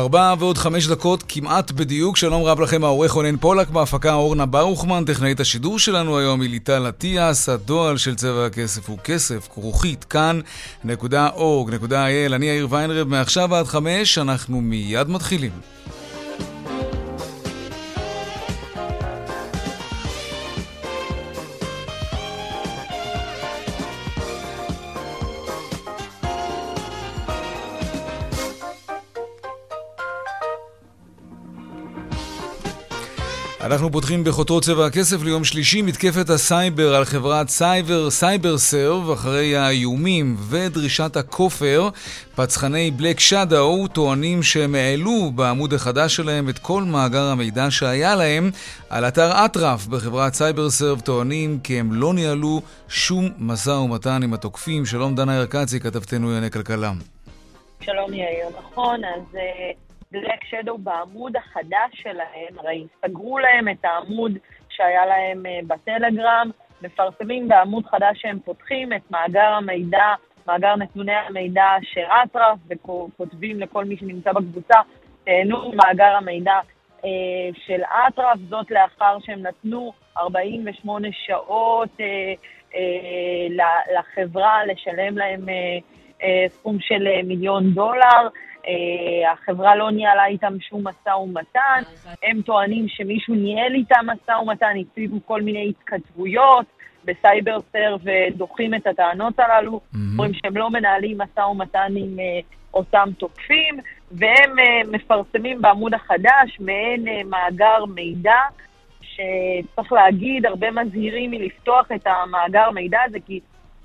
[0.00, 2.16] ארבע ועוד חמש דקות כמעט בדיוק.
[2.16, 6.88] שלום רב לכם, העורך רונן פולק, בהפקה אורנה ברוכמן, טכנאית השידור שלנו היום היא ליטל
[6.88, 12.34] אטיאס, הדועל של צבע הכסף הוא כסף, כרוכית, כאן.org.il.
[12.34, 15.52] אני יאיר ויינרב, מעכשיו עד חמש, אנחנו מיד מתחילים.
[33.70, 40.36] אנחנו פותחים בכותרות צבע הכסף ליום שלישי, מתקפת הסייבר על חברת סייבר, CyberServe, אחרי האיומים
[40.48, 41.88] ודרישת הכופר,
[42.34, 48.50] פצחני Black Shadow טוענים שהם העלו בעמוד החדש שלהם את כל מאגר המידע שהיה להם
[48.88, 54.86] על אתר אטרף בחברת CyberServe, טוענים כי הם לא ניהלו שום משא ומתן עם התוקפים.
[54.86, 56.92] שלום דנה ירקצי, כתבתנו לענייני כלכלה.
[57.80, 59.34] שלום יאיר, נכון, אז...
[59.34, 59.89] Uh...
[60.12, 64.32] Black Shadow בעמוד החדש שלהם, הרי סגרו להם את העמוד
[64.68, 66.50] שהיה להם uh, בטלגרם,
[66.82, 70.14] מפרסמים בעמוד חדש שהם פותחים את מאגר המידע,
[70.46, 74.78] מאגר נתוני המידע של אטרף, וכותבים לכל מי שנמצא בקבוצה,
[75.24, 76.60] תהנו מאגר המידע
[77.00, 77.04] uh,
[77.66, 82.80] של אטרף, זאת לאחר שהם נתנו 48 שעות uh,
[83.94, 85.46] לחברה לשלם להם
[86.48, 88.28] סכום של uh, מיליון דולר.
[88.66, 91.82] אה, החברה לא ניהלה איתם שום משא ומתן,
[92.22, 96.66] הם טוענים שמישהו ניהל איתם משא ומתן, הציבו כל מיני התכתבויות
[97.04, 99.80] בסייבר סר ודוחים את הטענות הללו,
[100.12, 102.16] אומרים שהם לא מנהלים משא ומתן עם
[102.74, 104.56] אותם תוקפים, והם
[104.90, 108.38] מפרסמים בעמוד החדש מעין מאגר מידע,
[109.00, 113.40] שצריך להגיד, הרבה מזהירים מלפתוח את המאגר מידע הזה, כי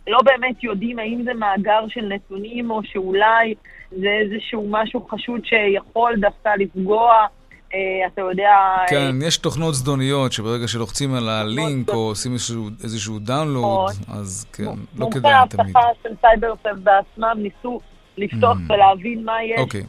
[0.08, 3.54] לא באמת יודעים האם זה מאגר של נתונים או שאולי
[3.92, 7.26] זה איזשהו משהו חשוד שיכול דווקא לפגוע.
[7.74, 8.52] אה, אתה יודע...
[8.88, 14.16] כן, אה, יש תוכנות זדוניות שברגע שלוחצים על הלינק או עושים איזשהו, איזשהו דאונלוד, נכון.
[14.16, 15.66] אז כן, לא כדאי תמיד.
[15.66, 17.80] מומחי האבטחה של סייברסף בעצמם ניסו
[18.18, 18.74] לפתוח mm.
[18.74, 19.60] ולהבין מה יש.
[19.60, 19.84] אוקיי.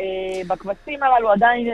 [0.00, 0.04] אה,
[0.48, 1.68] בקבצים הללו, עדיין,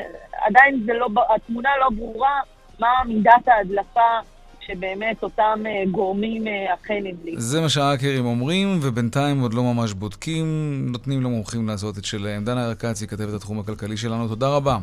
[0.46, 2.40] עדיין לא, התמונה לא ברורה
[2.78, 4.18] מה מידת ההדלפה
[4.66, 7.40] שבאמת אותם אה, גורמים אה, אכן הדליפו.
[7.40, 10.46] זה מה שהאקרים אומרים, ובינתיים עוד לא ממש בודקים,
[10.92, 12.44] נותנים למומחים לעשות את שלהם.
[12.44, 14.78] דנה ארקצי, כתבת התחום הכלכלי שלנו, תודה רבה.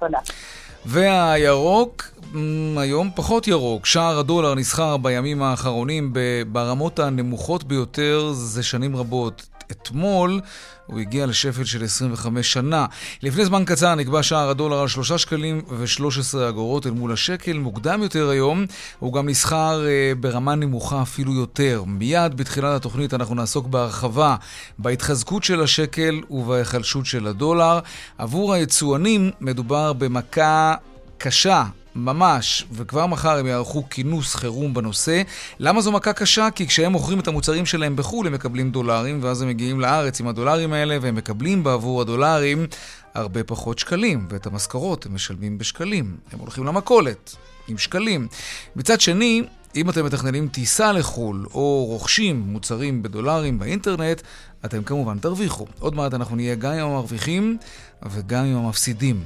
[0.00, 0.18] תודה.
[0.86, 2.02] והירוק,
[2.76, 3.86] היום פחות ירוק.
[3.86, 6.12] שער הדולר נסחר בימים האחרונים
[6.52, 9.55] ברמות הנמוכות ביותר זה שנים רבות.
[9.70, 10.40] אתמול
[10.86, 12.86] הוא הגיע לשפל של 25 שנה.
[13.22, 17.52] לפני זמן קצר נקבע שער הדולר על 3 שקלים ו-13 אגורות אל מול השקל.
[17.52, 18.64] מוקדם יותר היום
[18.98, 21.84] הוא גם נסחר אה, ברמה נמוכה אפילו יותר.
[21.86, 24.36] מיד בתחילת התוכנית אנחנו נעסוק בהרחבה
[24.78, 27.78] בהתחזקות של השקל ובהיחלשות של הדולר.
[28.18, 30.74] עבור היצואנים מדובר במכה
[31.18, 31.64] קשה
[31.96, 35.22] ממש, וכבר מחר הם יערכו כינוס חירום בנושא.
[35.58, 36.48] למה זו מכה קשה?
[36.54, 40.28] כי כשהם מוכרים את המוצרים שלהם בחו"ל הם מקבלים דולרים, ואז הם מגיעים לארץ עם
[40.28, 42.66] הדולרים האלה, והם מקבלים בעבור הדולרים
[43.14, 46.16] הרבה פחות שקלים, ואת המשכורות הם משלמים בשקלים.
[46.32, 47.36] הם הולכים למכולת
[47.68, 48.28] עם שקלים.
[48.76, 49.42] מצד שני,
[49.76, 54.22] אם אתם מתכננים טיסה לחו"ל, או רוכשים מוצרים בדולרים באינטרנט,
[54.64, 55.66] אתם כמובן תרוויחו.
[55.78, 57.58] עוד מעט אנחנו נהיה גם עם המרוויחים
[58.10, 59.20] וגם עם המפסידים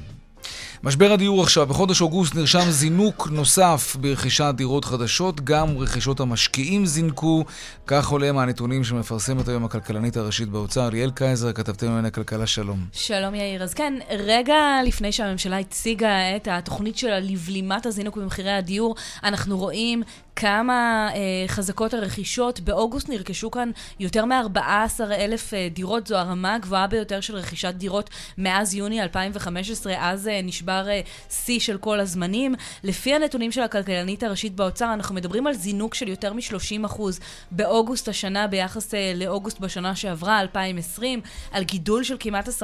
[0.83, 7.45] משבר הדיור עכשיו, בחודש אוגוסט נרשם זינוק נוסף ברכישת דירות חדשות, גם רכישות המשקיעים זינקו,
[7.87, 12.85] כך עולה מהנתונים שמפרסמת היום הכלכלנית הראשית באוצר, ליאל קייזר, כתבתנו לענייני הכלכלה, שלום.
[12.93, 13.63] שלום יאיר.
[13.63, 14.55] אז כן, רגע
[14.85, 20.03] לפני שהממשלה הציגה את התוכנית שלה לבלימת הזינוק במחירי הדיור, אנחנו רואים
[20.35, 22.59] כמה אה, חזקות הרכישות.
[22.59, 28.09] באוגוסט נרכשו כאן יותר מ-14 אלף אה, דירות, זו הרמה הגבוהה ביותר של רכישת דירות
[28.37, 32.55] מאז יוני 2015, אז אה, נשבר אה, שיא של כל הזמנים.
[32.83, 37.01] לפי הנתונים של הכלכלנית הראשית באוצר, אנחנו מדברים על זינוק של יותר מ-30%
[37.51, 41.21] באוגוסט השנה ביחס אה, לאוגוסט בשנה שעברה, 2020,
[41.51, 42.61] על גידול של כמעט 10%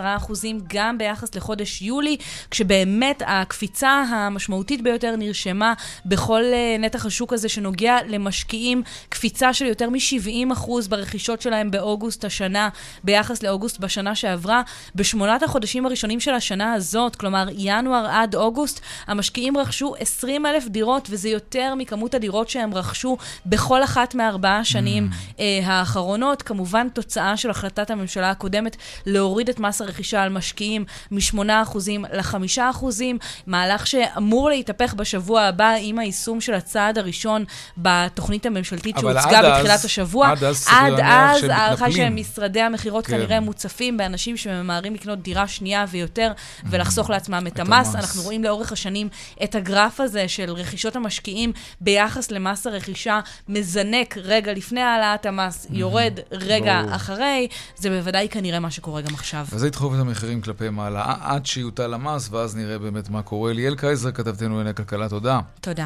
[0.68, 2.18] גם ביחס לחודש יולי,
[2.52, 5.74] כשבאמת הקפיצה המשמעותית ביותר נרשמה
[6.06, 12.70] בכל אה, נתח השוק הזה שנוגע למשקיעים, קפיצה של יותר מ-70% ברכישות שלהם באוגוסט השנה
[13.04, 14.62] ביחס לאוגוסט בשנה שעברה.
[14.96, 21.08] בשמונת החודשים הראשונים של השנה הזאת, כלומר ינואר עד אוגוסט, המשקיעים רכשו 20 אלף דירות,
[21.12, 25.40] וזה יותר מכמות הדירות שהם רכשו בכל אחת מארבעה השנים mm.
[25.40, 26.42] אה, האחרונות.
[26.42, 31.38] כמובן, תוצאה של החלטת הממשלה הקודמת להוריד את מס הרכישה על משקיעים מ-8%
[32.14, 32.84] ל-5%,
[33.48, 37.46] מהלך שאמור להתהפך בשבוע הבא עם היישום של הצעד הראשון
[37.78, 40.28] בתוכנית הממשלתית שהוצגה בתחילת אז, השבוע.
[40.30, 43.18] עד אז, עד אז ההערכה שמשרדי המכירות כן.
[43.18, 46.32] כנראה מוצפים באנשים שממהרים לקנות דירה שנייה ויותר
[46.66, 47.87] ולחסוך לעצמם את המס.
[47.96, 48.06] המס.
[48.06, 49.10] אנחנו רואים לאורך השנים
[49.44, 51.52] את הגרף הזה של רכישות המשקיעים
[51.82, 53.20] ביחס למס הרכישה
[53.50, 56.96] מזנק רגע לפני העלאת המס, יורד רגע ברור.
[56.96, 57.48] אחרי.
[57.76, 59.46] זה בוודאי כנראה מה שקורה גם עכשיו.
[59.52, 63.54] וזה ידחוף את המחירים כלפי מעלה עד שיוטל המס, ואז נראה באמת מה קורה.
[63.54, 65.40] ליאל קייזר, כתבתנו לענייני כלכלה, תודה.
[65.62, 65.86] תודה.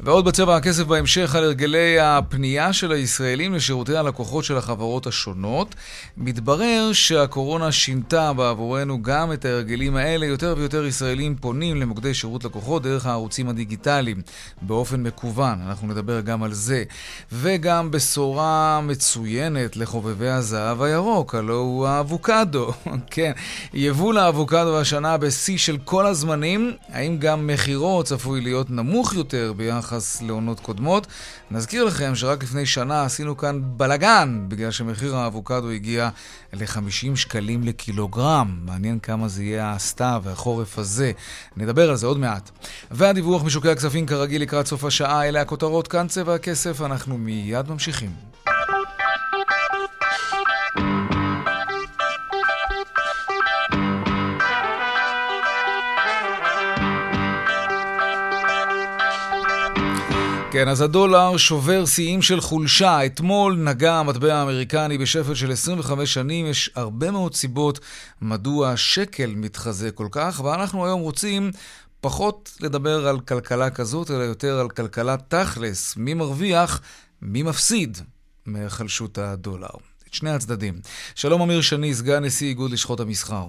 [0.00, 5.74] ועוד בצבע הכסף בהמשך על הרגלי הפנייה של הישראלים לשירותי הלקוחות של החברות השונות.
[6.16, 10.26] מתברר שהקורונה שינתה בעבורנו גם את ההרגלים האלה.
[10.26, 14.22] יותר ויותר ישראלים פונים למוקדי שירות לקוחות דרך הערוצים הדיגיטליים
[14.62, 15.58] באופן מקוון.
[15.66, 16.84] אנחנו נדבר גם על זה.
[17.32, 22.72] וגם בשורה מצוינת לחובבי הזהב הירוק, הלו הוא האבוקדו.
[23.14, 23.32] כן,
[23.74, 26.72] יבול האבוקדו השנה בשיא של כל הזמנים.
[26.88, 31.06] האם גם מחירו צפוי להיות נמוך יותר ביחס לעונות קודמות?
[31.50, 36.08] נזכיר לכם שרק לפני שנה עשינו כאן בלגן, בגלל שמחיר האבוקדו הגיע
[36.52, 38.58] ל-50 שקלים לקילוגרם.
[38.64, 41.12] מעניין כמה זה יהיה הסתיו והחורף הזה.
[41.56, 42.50] נדבר על זה עוד מעט.
[42.90, 48.35] והדיווח משוקי הכספים כרגיל לקראת סוף השעה, אלה הכותרות, כאן צבע הכסף, אנחנו מיד ממשיכים.
[60.58, 63.06] כן, אז הדולר שובר שיאים של חולשה.
[63.06, 66.46] אתמול נגע המטבע האמריקני בשפל של 25 שנים.
[66.46, 67.80] יש הרבה מאוד סיבות
[68.22, 71.50] מדוע השקל מתחזק כל כך, ואנחנו היום רוצים
[72.00, 75.96] פחות לדבר על כלכלה כזאת, אלא יותר על כלכלה תכלס.
[75.96, 76.80] מי מרוויח,
[77.22, 77.98] מי מפסיד
[78.46, 79.76] מהחלשות הדולר.
[80.08, 80.74] את שני הצדדים.
[81.14, 83.46] שלום אמיר שני, סגן נשיא איגוד לשכות המסחר.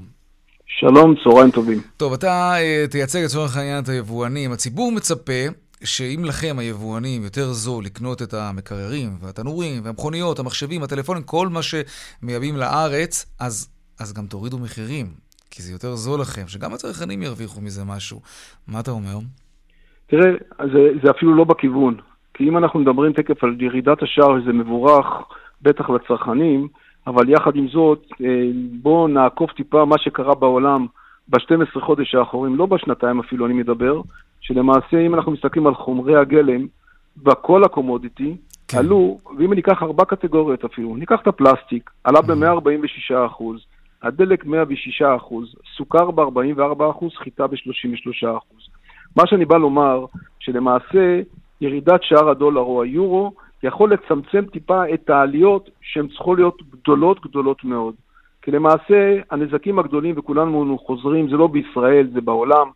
[0.80, 1.82] שלום, צהריים טובים.
[1.98, 4.52] טוב, אתה uh, תייצג לצורך העניין את היבואנים.
[4.52, 5.48] הציבור מצפה
[5.84, 12.58] שאם לכם, היבואנים, יותר זול לקנות את המקררים והתנורים והמכוניות, המחשבים, הטלפונים, כל מה שמייבאים
[12.58, 13.70] לארץ, אז,
[14.00, 15.06] אז גם תורידו מחירים,
[15.52, 18.22] כי זה יותר זול לכם, שגם הצרכנים ירוויחו מזה משהו.
[18.68, 19.18] מה אתה אומר?
[20.08, 20.32] תראה,
[20.74, 21.96] זה, זה אפילו לא בכיוון.
[22.34, 25.06] כי אם אנחנו מדברים תקף על ירידת השער, זה מבורך,
[25.62, 26.68] בטח לצרכנים,
[27.08, 28.50] אבל יחד עם זאת, אה,
[28.82, 30.86] בואו נעקוף טיפה מה שקרה בעולם
[31.28, 34.02] ב-12 חודש האחרונים, לא בשנתיים אפילו אני מדבר,
[34.48, 36.68] שלמעשה אם אנחנו מסתכלים על חומרי הגלם,
[37.18, 38.36] בכל הקומודיטי,
[38.68, 38.78] כן.
[38.78, 43.60] עלו, ואם אני אקח ארבע קטגוריות אפילו, ניקח את הפלסטיק, עלה ב-146 אחוז,
[44.04, 48.68] הדלק 106 אחוז, סוכר ב-44 אחוז, חיטה ב-33 אחוז.
[49.16, 50.06] מה שאני בא לומר,
[50.40, 51.22] שלמעשה
[51.62, 53.32] ירידת שער הדולר או היורו
[53.64, 57.96] יכול לצמצם טיפה את העליות שהן צריכות להיות גדולות גדולות מאוד.
[58.42, 62.68] כי למעשה הנזקים הגדולים, וכולנו חוזרים, זה לא בישראל, זה בעולם.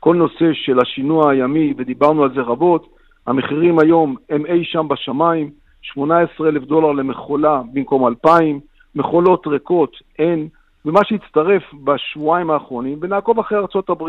[0.00, 2.86] כל נושא של השינוע הימי, ודיברנו על זה רבות,
[3.26, 5.50] המחירים היום הם אי שם בשמיים,
[5.82, 8.60] 18 אלף דולר למכולה במקום 2,000,
[8.94, 10.48] מכולות ריקות אין,
[10.84, 14.02] ומה שהצטרף בשבועיים האחרונים, ונעקוב אחרי ארה"ב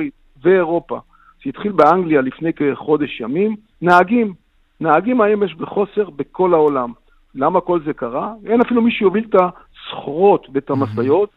[0.43, 1.00] ואירופה,
[1.39, 4.34] שהתחיל באנגליה לפני כחודש ימים, נהגים.
[4.81, 6.93] נהגים היום יש בחוסר בכל העולם.
[7.36, 8.34] למה כל זה קרה?
[8.46, 11.29] אין אפילו מי שיוביל את הסחורות ואת המשאיות,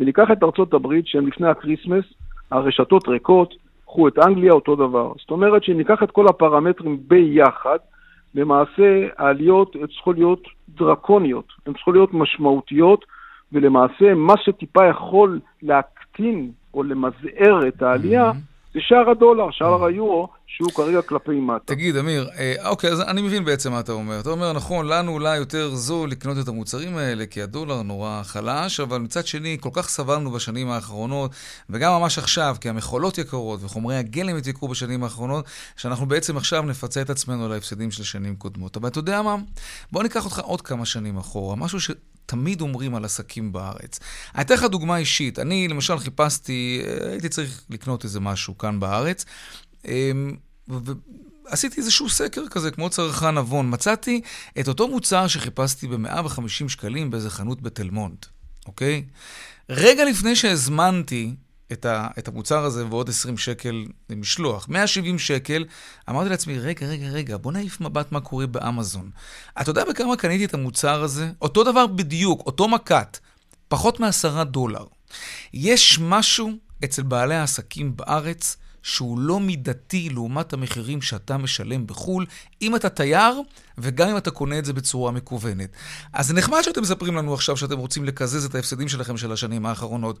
[0.00, 2.04] וניקח את ארצות הברית, שהם לפני ה Christmas,
[2.50, 3.54] הרשתות ריקות,
[3.90, 5.12] קחו את אנגליה, אותו דבר.
[5.18, 7.78] זאת אומרת שאם ניקח את כל הפרמטרים ביחד,
[8.34, 13.04] למעשה העליות צריכות להיות דרקוניות, הן צריכות להיות משמעותיות,
[13.52, 18.49] ולמעשה מה שטיפה יכול להקטין או למזער את העלייה, mm-hmm.
[18.74, 21.64] זה שער הדולר, שער היורו, שהוא כרגע כלפי מטה.
[21.64, 24.20] תגיד, אמיר, אה, אוקיי, אז אני מבין בעצם מה אתה אומר.
[24.20, 28.80] אתה אומר, נכון, לנו אולי יותר זול לקנות את המוצרים האלה, כי הדולר נורא חלש,
[28.80, 31.30] אבל מצד שני, כל כך סבלנו בשנים האחרונות,
[31.70, 35.44] וגם ממש עכשיו, כי המכולות יקרות וחומרי הגלם התייקרו בשנים האחרונות,
[35.76, 38.76] שאנחנו בעצם עכשיו נפצה את עצמנו על ההפסדים של שנים קודמות.
[38.76, 39.36] אבל אתה יודע מה?
[39.92, 41.90] בוא ניקח אותך עוד כמה שנים אחורה, משהו ש...
[42.30, 43.98] תמיד אומרים על עסקים בארץ.
[44.34, 45.38] אני אתן לך דוגמה אישית.
[45.38, 49.24] אני למשל חיפשתי, אה, הייתי צריך לקנות איזה משהו כאן בארץ.
[49.84, 50.36] אמ,
[50.68, 53.70] ועשיתי איזשהו סקר כזה, כמו צרכן נבון.
[53.70, 54.20] מצאתי
[54.60, 58.26] את אותו מוצר שחיפשתי ב-150 שקלים באיזה חנות בתל מונד,
[58.66, 59.04] אוקיי?
[59.68, 61.34] רגע לפני שהזמנתי
[61.72, 64.68] את, ה, את המוצר הזה ועוד 20 שקל למשלוח.
[64.68, 65.64] 170 שקל,
[66.10, 69.10] אמרתי לעצמי, רגע, רגע, רגע, בוא נעיף מבט מה קורה באמזון.
[69.60, 71.30] אתה יודע בכמה קניתי את המוצר הזה?
[71.42, 73.18] אותו דבר בדיוק, אותו מקט,
[73.68, 74.84] פחות מעשרה דולר.
[75.54, 76.50] יש משהו
[76.84, 82.24] אצל בעלי העסקים בארץ שהוא לא מידתי לעומת המחירים שאתה משלם בחו"ל,
[82.62, 83.32] אם אתה תייר
[83.78, 85.76] וגם אם אתה קונה את זה בצורה מקוונת.
[86.14, 89.66] אז זה נחמד שאתם מספרים לנו עכשיו שאתם רוצים לקזז את ההפסדים שלכם של השנים
[89.66, 90.18] האחרונות,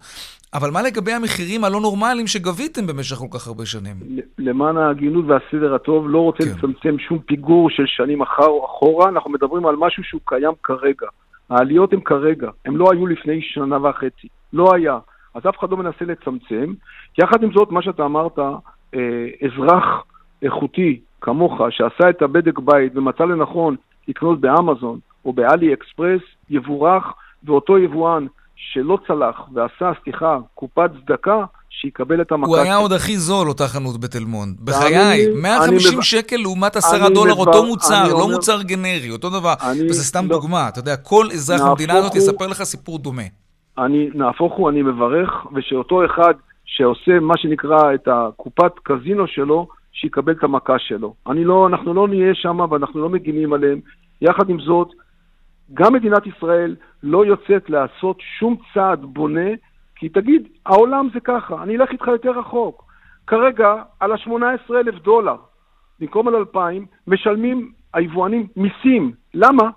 [0.54, 3.96] אבל מה לגבי המחירים הלא נורמליים שגביתם במשך כל כך הרבה שנים?
[4.38, 6.50] למען ההגינות והסדר הטוב, לא רוצה כן.
[6.50, 11.06] לצמצם שום פיגור של שנים אחר אחורה, אנחנו מדברים על משהו שהוא קיים כרגע.
[11.50, 14.98] העליות הן כרגע, הן לא היו לפני שנה וחצי, לא היה.
[15.34, 16.72] אז אף אחד לא מנסה לצמצם.
[17.18, 18.38] יחד עם זאת, מה שאתה אמרת,
[18.94, 20.04] אה, אזרח
[20.42, 23.76] איכותי כמוך, שעשה את הבדק בית ומצא לנכון
[24.08, 27.04] לקנות באמזון או באלי אקספרס, יבורך,
[27.44, 32.50] ואותו יבואן שלא צלח ועשה, סליחה, קופת צדקה, שיקבל את המכה.
[32.50, 34.56] הוא היה עוד הכי זול, אותה חנות בתל מונד.
[34.60, 36.02] בחיי, 150 מב...
[36.02, 37.44] שקל לעומת 10 דולר, מבר...
[37.44, 38.34] אותו מוצר, לא אומר...
[38.34, 39.54] מוצר גנרי, אותו דבר.
[39.70, 39.90] אני...
[39.90, 40.36] וזה סתם לא...
[40.36, 42.18] דוגמה, אתה יודע, כל אזרח במדינה הזאת הוא...
[42.18, 43.22] יספר לך סיפור דומה.
[43.78, 46.34] אני, נהפוך הוא, אני מברך, ושאותו אחד
[46.64, 51.14] שעושה מה שנקרא את הקופת קזינו שלו, שיקבל את המכה שלו.
[51.26, 53.80] אני לא, אנחנו לא נהיה שם ואנחנו לא מגינים עליהם.
[54.20, 54.88] יחד עם זאת,
[55.74, 59.50] גם מדינת ישראל לא יוצאת לעשות שום צעד בונה,
[59.96, 62.84] כי תגיד, העולם זה ככה, אני אלך איתך יותר רחוק.
[63.26, 65.36] כרגע, על ה-18,000 דולר,
[66.00, 69.12] במקום על 2,000, משלמים היבואנים מיסים.
[69.34, 69.70] למה?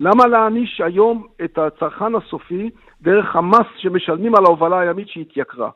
[0.00, 2.70] למה להעניש היום את הצרכן הסופי
[3.02, 5.70] דרך המס שמשלמים על ההובלה הימית שהתייקרה?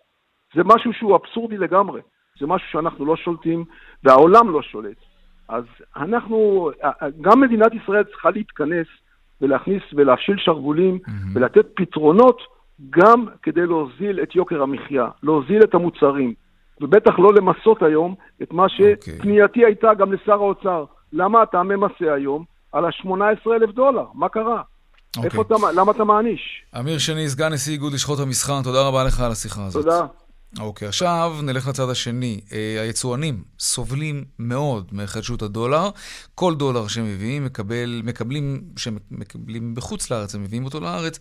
[0.55, 2.01] זה משהו שהוא אבסורדי לגמרי.
[2.41, 3.65] זה משהו שאנחנו לא שולטים
[4.05, 4.97] והעולם לא שולט.
[5.49, 5.65] אז
[5.97, 6.71] אנחנו,
[7.21, 8.87] גם מדינת ישראל צריכה להתכנס
[9.41, 11.11] ולהכניס ולהפשיל שרוולים mm-hmm.
[11.35, 12.43] ולתת פתרונות
[12.91, 16.35] גם כדי להוזיל את יוקר המחיה, להוזיל את המוצרים,
[16.81, 18.95] ובטח לא למסות היום את מה אוקיי.
[19.19, 19.67] שפנייתי okay.
[19.67, 20.85] הייתה גם לשר האוצר.
[21.13, 22.45] למה אתה ממסה היום?
[22.75, 24.63] על ה-18,000 דולר, מה קרה?
[24.63, 25.17] Okay.
[25.17, 25.31] אוקיי.
[25.31, 26.65] איפה אתה, למה אתה מעניש?
[26.79, 29.85] אמיר שני, סגן נשיא איגוד לשכות המסחר, תודה רבה לך על השיחה הזאת.
[29.85, 30.07] תודה.
[30.59, 32.41] אוקיי, עכשיו נלך לצד השני.
[32.49, 35.91] Uh, היצואנים סובלים מאוד מהחדשות הדולר.
[36.35, 41.19] כל דולר שהם מביאים, מקבל, מקבלים, שמקבלים בחוץ לארץ, הם מביאים אותו לארץ,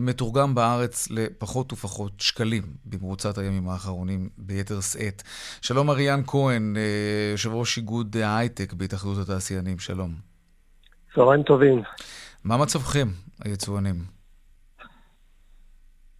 [0.00, 5.22] מתורגם בארץ לפחות ופחות שקלים במרוצת הימים האחרונים ביתר שאת.
[5.62, 10.33] שלום אריאן כהן, uh, יושב ראש איגוד ההייטק בהתאחדות התעשיינים, שלום.
[11.14, 11.82] צהריים טובים.
[12.44, 13.08] מה מצבכם,
[13.44, 13.94] היצואנים?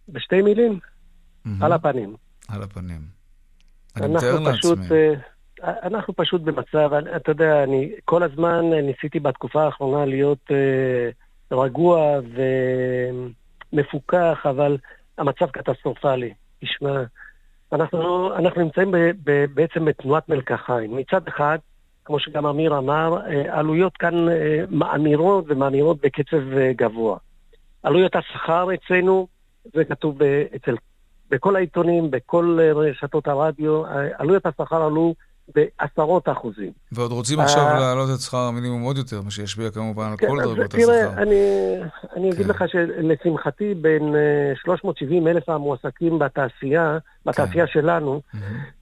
[0.09, 1.49] בשתי מילים, mm-hmm.
[1.61, 2.15] על הפנים.
[2.49, 3.01] על הפנים.
[3.95, 4.87] אני מתאר לעצמי.
[4.87, 12.19] Uh, אנחנו פשוט במצב, אתה יודע, אני כל הזמן ניסיתי בתקופה האחרונה להיות uh, רגוע
[13.73, 14.77] ומפוקח, אבל
[15.17, 16.33] המצב קטסטרופלי.
[16.59, 17.03] תשמע,
[17.73, 20.95] אנחנו, אנחנו נמצאים ב, ב, בעצם בתנועת מלקחיים.
[20.95, 21.57] מצד אחד,
[22.05, 27.17] כמו שגם אמיר אמר, אה, עלויות כאן אה, מאמירות ומאמירות בקצב אה, גבוה.
[27.83, 29.27] עלויות השכר אצלנו,
[29.73, 30.17] זה כתוב
[30.55, 30.75] אצל,
[31.29, 33.83] בכל העיתונים, בכל רשתות הרדיו,
[34.17, 35.15] עלויות השכר עלו
[35.55, 36.71] בעשרות אחוזים.
[36.91, 40.37] ועוד רוצים עכשיו להעלות את שכר המינימום עוד יותר, מה שישפיע כמובן על כן, כל
[40.43, 40.85] דרגות השכר.
[40.85, 41.23] תראה,
[42.15, 42.49] אני אגיד כן.
[42.49, 44.15] לך שלשמחתי, בין
[44.55, 47.73] 370 אלף המועסקים בתעשייה, בתעשייה כן.
[47.73, 48.21] שלנו,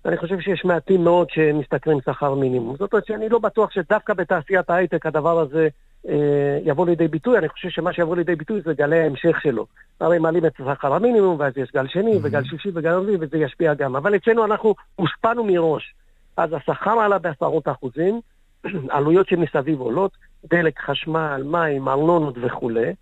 [0.05, 2.75] אני חושב שיש מעטים מאוד שמשתכרים שכר מינימום.
[2.79, 5.67] זאת אומרת שאני לא בטוח שדווקא בתעשיית ההייטק הדבר הזה
[6.07, 9.65] אה, יבוא לידי ביטוי, אני חושב שמה שיבוא לידי ביטוי זה גלי ההמשך שלו.
[10.01, 13.73] הרי מעלים את שכר המינימום, ואז יש גל שני, וגל שישי וגל רביעי, וזה ישפיע
[13.73, 13.95] גם.
[13.95, 15.93] אבל אצלנו אנחנו הושפענו מראש.
[16.37, 18.21] אז השכר עלה בעשרות אחוזים,
[18.89, 20.11] עלויות שמסביב עולות,
[20.49, 22.93] דלק, חשמל, מים, ארנונות וכולי.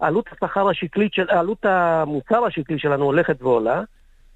[0.00, 3.82] עלות השכר השקלית של, עלות המוצר השקלי שלנו הולכת ועולה,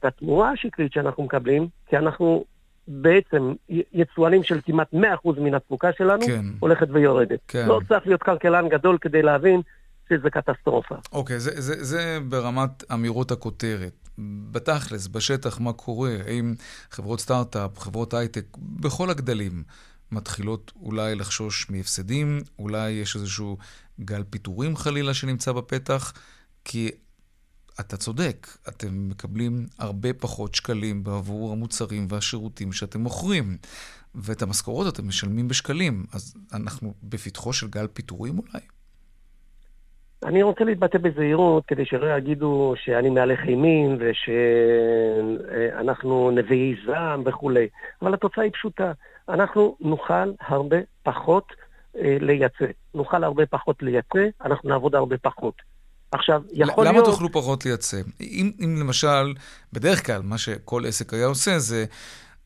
[0.03, 2.45] והתמורה השקלית שאנחנו מקבלים, כי אנחנו
[2.89, 3.53] בעצם
[3.93, 4.97] יצואנים של כמעט 100%
[5.41, 6.45] מן התפוקה שלנו, כן.
[6.61, 7.39] הולכת ויורדת.
[7.49, 7.67] כן.
[7.69, 9.61] לא צריך להיות כלכלן גדול כדי להבין
[10.09, 10.95] שזה קטסטרופה.
[11.13, 14.04] אוקיי, זה, זה, זה ברמת אמירות הכותרת.
[14.51, 16.17] בתכלס, בשטח, מה קורה?
[16.27, 16.55] האם
[16.91, 19.63] חברות סטארט-אפ, חברות הייטק, בכל הגדלים,
[20.13, 22.41] מתחילות אולי לחשוש מהפסדים?
[22.59, 23.57] אולי יש איזשהו
[24.01, 26.13] גל פיטורים חלילה שנמצא בפתח?
[26.65, 26.91] כי
[27.81, 33.57] אתה צודק, אתם מקבלים הרבה פחות שקלים בעבור המוצרים והשירותים שאתם מוכרים.
[34.15, 36.07] ואת המשכורות אתם משלמים בשקלים.
[36.13, 38.61] אז אנחנו בפתחו של גל פיטורים אולי?
[40.23, 43.99] אני רוצה להתבטא בזהירות כדי שלא יגידו שאני מהלך אימים
[45.61, 47.69] ושאנחנו נביאי זעם וכולי,
[48.03, 48.93] אבל התוצאה היא פשוטה.
[49.29, 51.53] אנחנו נוכל הרבה פחות
[51.97, 52.67] אה, לייצא.
[52.95, 55.55] נוכל הרבה פחות לייצא, אנחנו נעבוד הרבה פחות.
[56.13, 57.05] עכשיו, יכול למה להיות...
[57.05, 57.97] תוכלו פחות לייצא?
[58.21, 59.35] אם, אם למשל,
[59.73, 61.85] בדרך כלל, מה שכל עסק היה עושה זה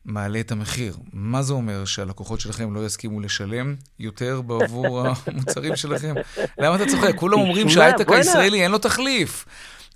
[0.09, 0.93] מעלה את המחיר.
[1.13, 1.85] מה זה אומר?
[1.85, 6.13] שהלקוחות שלכם לא יסכימו לשלם יותר בעבור המוצרים שלכם?
[6.57, 7.15] למה אתה צוחק?
[7.15, 8.11] כולם אומרים שההייטק.
[8.11, 9.45] הישראלי אין לו תחליף.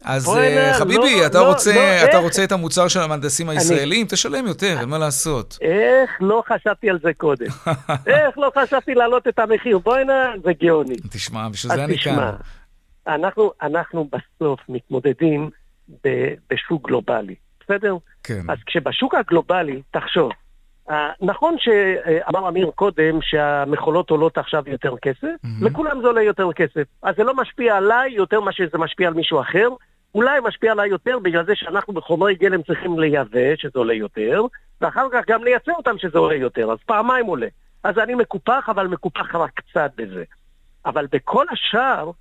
[0.05, 2.23] אז בוא'נה, אה, חביבי, לא, אתה לא, רוצה, לא, אתה איך?
[2.23, 4.05] רוצה את המוצר של המהנדסים הישראלים?
[4.09, 5.57] תשלם יותר, אין מה לעשות.
[5.61, 7.45] איך לא חשבתי על זה קודם?
[8.07, 9.77] איך לא חשבתי להעלות את המחיר?
[9.79, 10.95] בוא'נה, זה גאוני.
[11.11, 13.15] תשמע, בשביל זה אני תשמע, כאן.
[13.15, 15.49] אנחנו, אנחנו בסוף מתמודדים
[16.05, 17.95] ב- בשוק גלובלי, בסדר?
[18.23, 18.49] כן.
[18.49, 20.31] אז כשבשוק הגלובלי, תחשוב,
[20.89, 25.67] אה, נכון שאמר אמיר קודם שהמכולות עולות עכשיו יותר כסף, מהמם.
[25.67, 26.83] לכולם זה עולה יותר כסף.
[27.03, 29.69] אז זה לא משפיע עליי יותר ממה שזה משפיע על מישהו אחר,
[30.15, 34.41] אולי משפיע עליי יותר בגלל זה שאנחנו בחומרי גלם צריכים לייבא, שזה עולה יותר,
[34.81, 37.47] ואחר כך גם לייצר אותם שזה עולה יותר, אז פעמיים עולה.
[37.83, 40.23] אז אני מקופח, אבל מקופח רק קצת בזה.
[40.85, 42.11] אבל בכל השאר,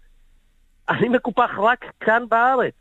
[0.88, 2.74] אני מקופח רק כאן בארץ.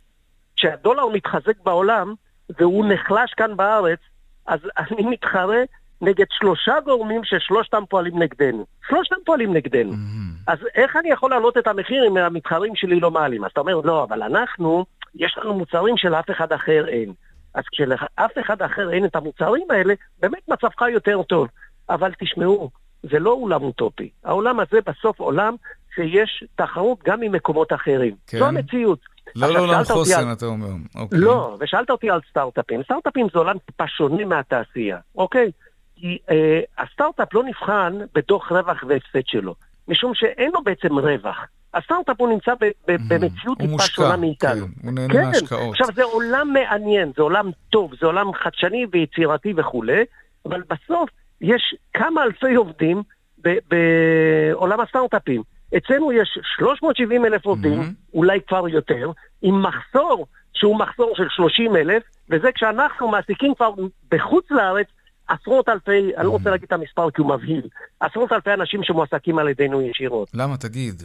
[0.56, 2.14] כשהדולר מתחזק בעולם,
[2.60, 4.00] והוא נחלש כאן בארץ,
[4.48, 5.62] אז אני מתחרה
[6.02, 8.66] נגד שלושה גורמים ששלושתם פועלים נגדנו.
[8.88, 9.92] שלושתם פועלים נגדנו.
[9.92, 10.32] מהמם.
[10.48, 13.44] אז איך אני יכול להעלות את המחיר אם המתחרים שלי לא מעלים?
[13.44, 17.14] אז אתה אומר, לא, אבל אנחנו, יש לנו מוצרים שלאף אחד אחר אין.
[17.54, 21.48] אז כשלאף אחד אחר אין את המוצרים האלה, באמת מצבך יותר טוב.
[21.90, 22.70] אבל תשמעו,
[23.04, 24.10] זה לא עולם אוטופי.
[24.24, 25.56] העולם הזה בסוף עולם
[25.96, 28.16] שיש תחרות גם ממקומות אחרים.
[28.28, 28.38] כן?
[28.38, 29.00] זו המציאות.
[29.36, 30.68] לא לעולם אותי על- חוסן, אתה אומר.
[30.96, 31.20] אוקיי.
[31.20, 32.84] לא, ושאלת אותי על סטארט-אפים.
[32.84, 35.52] סטארט-אפים זה עולם טיפה שונה מהתעשייה, אוקיי?
[35.96, 39.56] כי אה, הסטארט-אפ לא נבחן בדוח רווח והפסד שלו,
[39.88, 41.38] משום שאין לו בעצם רווח.
[41.74, 44.66] הסטארט-אפ הוא נמצא ב- ב- במציאות הוא טיפה מושקע, שונה מאיתנו.
[44.66, 45.70] כן, הוא נהנה כן, מהשקעות.
[45.72, 50.02] עכשיו זה עולם מעניין, זה עולם טוב, זה עולם חדשני ויצירתי וכולי,
[50.46, 51.10] אבל בסוף
[51.42, 53.04] יש כמה אלפי עובדים
[53.46, 55.42] ב- בעולם הסטארט-אפים.
[55.78, 57.94] אצלנו יש 370 אלף עובדים, מהמם.
[58.14, 59.12] אולי כבר יותר,
[59.42, 63.70] עם מחסור שהוא מחסור של 30 אלף, וזה כשאנחנו מעסיקים כבר
[64.12, 64.88] בחוץ לארץ
[65.28, 67.68] עשרות אלפי, אני לא רוצה להגיד את המספר כי הוא מבהיל,
[68.00, 70.30] עשרות אלפי אנשים שמועסקים על ידינו ישירות.
[70.34, 70.58] למה?
[70.58, 71.04] תגיד.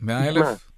[0.00, 0.70] מאה אלף?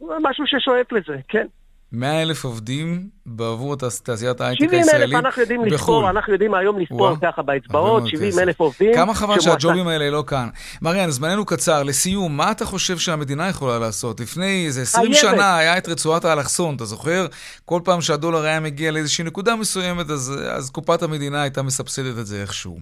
[0.00, 1.46] משהו ששואף לזה, כן.
[1.92, 5.74] מאה אלף עובדים בעבור תעשיית ההייטק 70 אלף הישראלית אנחנו יודעים בחו"ל.
[5.74, 7.16] לספור, אנחנו יודעים היום לספור וואו.
[7.22, 8.42] ככה באצבעות, מאוד 70 כסף.
[8.42, 8.94] אלף עובדים.
[8.94, 10.48] כמה חבל שהג'ובים האלה לא כאן.
[10.82, 11.82] מריאן, זמננו קצר.
[11.82, 14.20] לסיום, מה אתה חושב שהמדינה יכולה לעשות?
[14.20, 15.20] לפני איזה 20 חייבת.
[15.20, 17.26] שנה היה את רצועת האלכסון, אתה זוכר?
[17.64, 22.26] כל פעם שהדולר היה מגיע לאיזושהי נקודה מסוימת, אז, אז קופת המדינה הייתה מסבסדת את
[22.26, 22.78] זה איכשהו.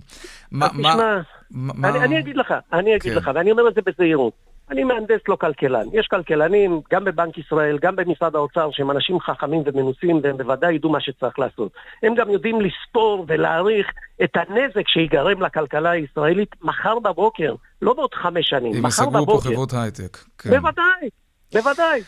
[0.52, 3.18] מה, מה, תשמע, מה, אני, אני אגיד לך, אני אגיד כן.
[3.18, 4.53] לך, ואני אומר את זה בזהירות.
[4.70, 5.86] אני מהנדס לא כלכלן.
[5.92, 10.90] יש כלכלנים, גם בבנק ישראל, גם במשרד האוצר, שהם אנשים חכמים ומנוסים, והם בוודאי ידעו
[10.90, 11.72] מה שצריך לעשות.
[12.02, 13.86] הם גם יודעים לספור ולהעריך
[14.24, 19.20] את הנזק שיגרם לכלכלה הישראלית מחר בבוקר, לא בעוד חמש שנים, אם מחר יסגרו פה
[19.20, 19.50] בבוקר.
[19.50, 20.18] חברות הייטק.
[20.38, 20.50] כן.
[20.50, 21.08] בוודאי,
[21.52, 22.00] בוודאי.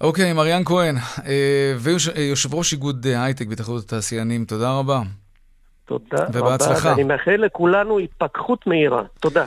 [0.00, 0.96] אוקיי, מריאן כהן,
[1.26, 5.00] אה, ויושב ראש איגוד אה, הייטק בהתאחדות התעשיינים, תודה רבה.
[5.84, 6.80] תודה ובהצלחה.
[6.80, 9.02] רבה, ואני מאחל לכולנו התפכחות מהירה.
[9.20, 9.44] תודה.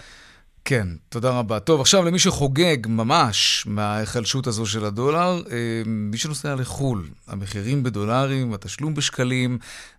[0.70, 1.60] כן, תודה רבה.
[1.60, 8.54] טוב, עכשיו למי שחוגג ממש מההיחלשות הזו של הדולר, אה, מי שנוסע לחו"ל, המחירים בדולרים,
[8.54, 9.58] התשלום בשקלים,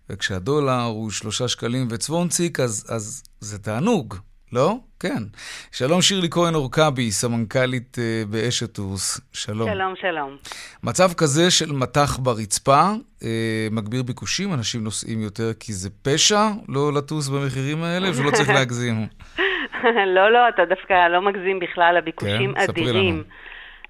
[0.09, 4.15] וכשהדולר הוא שלושה שקלים וצוונציק, אז, אז זה תענוג,
[4.51, 4.77] לא?
[4.99, 5.23] כן.
[5.71, 9.21] שלום שירלי כהן אורקבי, סמנכ"לית אה, באשטוס.
[9.33, 9.69] שלום.
[9.73, 10.37] שלום, שלום.
[10.83, 12.91] מצב כזה של מטח ברצפה,
[13.23, 18.49] אה, מגביר ביקושים, אנשים נוסעים יותר כי זה פשע לא לטוס במחירים האלה, שלא צריך
[18.49, 19.07] להגזים.
[20.15, 22.61] לא, לא, אתה דווקא לא מגזים בכלל, הביקושים כן?
[22.61, 23.23] אדירים.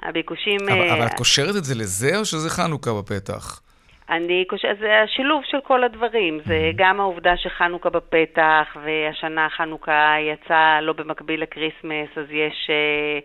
[0.04, 0.58] הביקושים...
[0.72, 3.62] אבל, אה, אבל את קושרת את זה לזה, או שזה חנוכה בפתח?
[4.10, 6.40] אני חושבת, זה השילוב של כל הדברים.
[6.46, 6.76] זה Mm-hmm.
[6.78, 12.70] גם העובדה שחנוכה בפתח, והשנה חנוכה יצא לא במקביל ל Christmas, אז יש...
[12.70, 13.20] אה,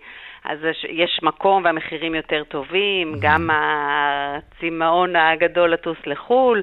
[0.52, 6.62] אז יש- יש מקום והמחירים יותר טובים, גם הצמאון הגדול לטוס לחו"ל.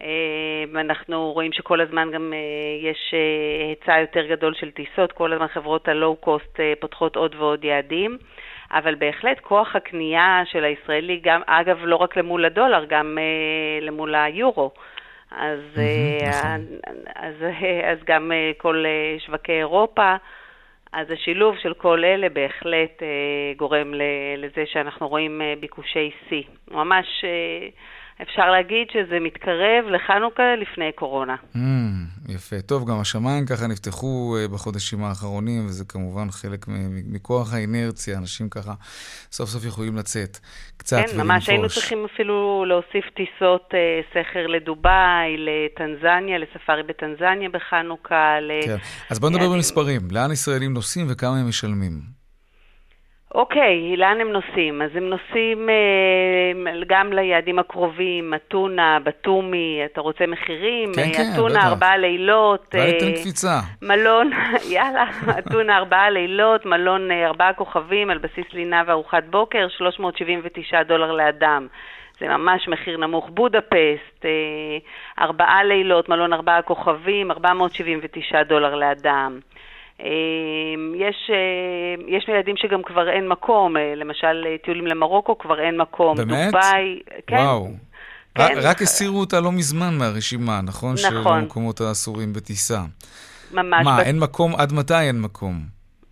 [0.00, 5.32] אה, אנחנו רואים שכל הזמן גם אה, יש אה, היצע יותר גדול של טיסות, כל
[5.32, 8.18] הזמן חברות הלואו-קוסט פותחות עוד ועוד יעדים.
[8.70, 14.14] אבל בהחלט כוח הקנייה של הישראלי, גם, אגב, לא רק למול הדולר, גם אה, למול
[14.14, 14.70] היורו.
[15.30, 16.78] אז, אה, נכון.
[17.14, 20.14] אז, אה, אז גם אה, כל אה, שווקי אירופה,
[20.92, 23.08] אז השילוב של כל אלה בהחלט אה,
[23.56, 24.02] גורם ל-
[24.38, 26.42] לזה שאנחנו רואים אה, ביקושי שיא.
[26.70, 27.68] ממש אה,
[28.22, 31.36] אפשר להגיד שזה מתקרב לחנוכה לפני קורונה.
[31.54, 31.58] Mm,
[32.28, 32.60] יפה.
[32.66, 36.66] טוב, גם השמיים ככה נפתחו אה, בחודשים האחרונים, וזה כמובן חלק
[37.14, 38.72] מכוח האינרציה, אנשים ככה
[39.32, 40.38] סוף סוף יכולים לצאת
[40.76, 41.26] קצת כן, ולנפוש.
[41.26, 48.40] ממש היינו צריכים אפילו להוסיף טיסות אה, סכר לדובאי, לטנזניה, לספארי בטנזניה בחנוכה.
[48.40, 48.50] ל...
[48.64, 48.76] כן.
[49.10, 49.56] אז בואו נדבר יעדים.
[49.56, 50.00] במספרים.
[50.10, 52.15] לאן ישראלים נוסעים וכמה הם משלמים?
[53.34, 54.82] אוקיי, לאן הם נוסעים?
[54.82, 60.92] אז הם נוסעים אה, גם ליעדים הקרובים, אתונה, בתומי, אתה רוצה מחירים?
[60.94, 61.66] כן, כן, אתונה, בטח.
[61.66, 62.74] ארבעה לילות.
[62.74, 63.60] אולי אה, ניתן קפיצה.
[63.82, 64.30] מלון,
[64.74, 65.04] יאללה,
[65.38, 71.66] אתונה ארבעה לילות, מלון אה, ארבעה כוכבים על בסיס לינה וארוחת בוקר, 379 דולר לאדם.
[72.20, 73.30] זה ממש מחיר נמוך.
[73.30, 74.78] בודפסט, אה,
[75.24, 79.40] ארבעה לילות, מלון ארבעה כוכבים, 479 דולר לאדם.
[80.00, 80.06] אה,
[80.96, 85.76] יש, אה, יש ילדים שגם כבר אין מקום, אה, למשל אה, טיולים למרוקו כבר אין
[85.80, 86.16] מקום.
[86.16, 86.46] באמת?
[86.52, 87.36] דובאי, כן.
[87.36, 87.68] וואו.
[88.34, 88.58] כן.
[88.62, 90.96] רק- הסירו אותה לא מזמן מהרשימה, נכון?
[90.96, 91.38] של נכון.
[91.38, 92.80] המקומות האסורים בטיסה.
[93.52, 93.84] ממש.
[93.84, 94.54] מה, בת- אין מקום?
[94.56, 95.54] עד מתי אין מקום?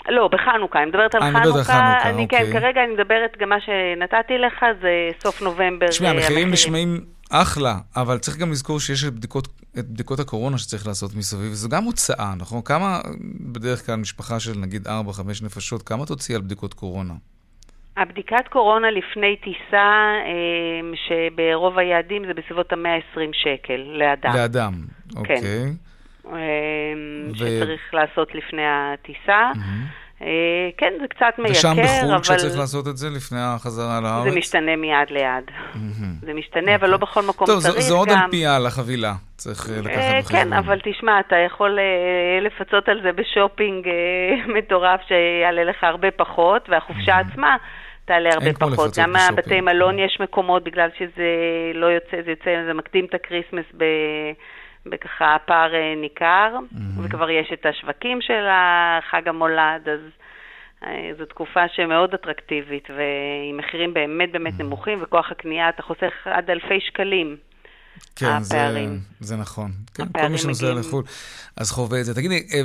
[0.08, 1.48] לא, בחנוכה, אני מדברת על אה, אני חנוכה.
[1.50, 2.46] מדברת על חנוכה, אני, אוקיי.
[2.52, 4.88] כן, כרגע אני מדברת, גם מה שנתתי לך זה
[5.20, 5.86] סוף נובמבר.
[5.88, 10.86] תשמע, המחירים נשמעים אחלה, אבל צריך גם לזכור שיש את בדיקות, את בדיקות הקורונה שצריך
[10.86, 12.62] לעשות מסביב, וזו גם הוצאה, נכון?
[12.64, 13.00] כמה,
[13.52, 14.90] בדרך כלל משפחה של נגיד 4-5
[15.44, 17.14] נפשות, כמה תוציא על בדיקות קורונה?
[17.96, 24.32] הבדיקת קורונה לפני טיסה, אה, שברוב היעדים זה בסביבות ה-120 שקל לאדם.
[24.36, 24.72] לאדם,
[25.12, 25.18] כן.
[25.18, 25.36] אוקיי.
[26.26, 26.32] אה,
[27.32, 29.50] ו- שצריך לעשות לפני הטיסה.
[29.56, 30.03] אה,
[30.76, 34.32] כן, זה קצת מייקר, ושם בחו"ל, אבל כשצריך לעשות את זה לפני החזרה לארץ?
[34.32, 35.44] זה משתנה מיד ליד.
[35.74, 36.14] מהמם.
[36.20, 38.18] זה משתנה, אבל לא בכל מקום טוב, צריך זה, זה עוד גם.
[38.18, 40.40] על פי על החבילה, צריך אה, לקחת אה, בחשבון.
[40.40, 43.92] כן, אבל תשמע, אתה יכול אה, לפצות על זה בשופינג אה,
[44.58, 47.56] מטורף שיעלה לך הרבה פחות, והחופשה עצמה
[48.04, 48.98] תעלה הרבה פחות.
[48.98, 49.14] גם.
[49.32, 51.28] בבתי מלון יש מקומות, בגלל שזה
[51.74, 53.84] לא יוצא, זה יוצא, זה מקדים את ה Christmas ב...
[54.86, 56.56] בככה פער אה, ניכר,
[57.02, 58.44] וכבר יש את השווקים של
[59.10, 60.00] חג המולד, אז
[60.86, 66.50] אה, זו תקופה שמאוד אטרקטיבית, ועם מחירים באמת באמת נמוכים, וכוח הקנייה, אתה חוסך עד
[66.50, 67.36] אלפי שקלים.
[68.16, 69.00] כן, זה, הפערים.
[69.20, 69.70] זה נכון.
[69.94, 70.80] כן, כל מי שנוסע מגיעים.
[70.80, 71.02] לחו"ל,
[71.56, 72.14] אז חווה את זה.
[72.14, 72.60] תגידי, אה,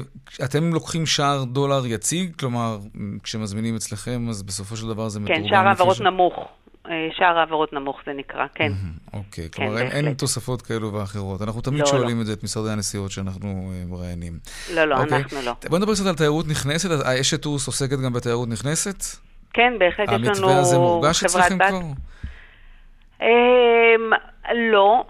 [0.45, 2.35] אתם לוקחים שער דולר יציג?
[2.35, 2.77] כלומר,
[3.23, 6.47] כשמזמינים אצלכם, אז בסופו של דבר זה מתורגם כן, שער העברות ש- נמוך.
[6.89, 8.71] אה, שער העברות נמוך זה נקרא, כן.
[9.13, 10.19] אוקיי, כן, כלומר, אין, אין בהחלט.
[10.19, 11.41] תוספות כאלו ואחרות.
[11.41, 12.21] אנחנו תמיד לא, שואלים לא.
[12.21, 14.33] את זה, את משרדי הנסיעות שאנחנו אה, מראיינים.
[14.73, 15.17] לא, לא, אוקיי.
[15.17, 15.51] אנחנו לא.
[15.69, 16.89] בוא נדבר קצת על תיירות נכנסת.
[17.05, 19.03] האשת טורס עוסקת גם בתיירות נכנסת?
[19.53, 21.67] כן, בהחלט יש לנו המתווה הזה מורגש חברת אצלכם בת.
[21.69, 21.79] כבר?
[23.21, 24.11] אמ,
[24.71, 25.03] לא,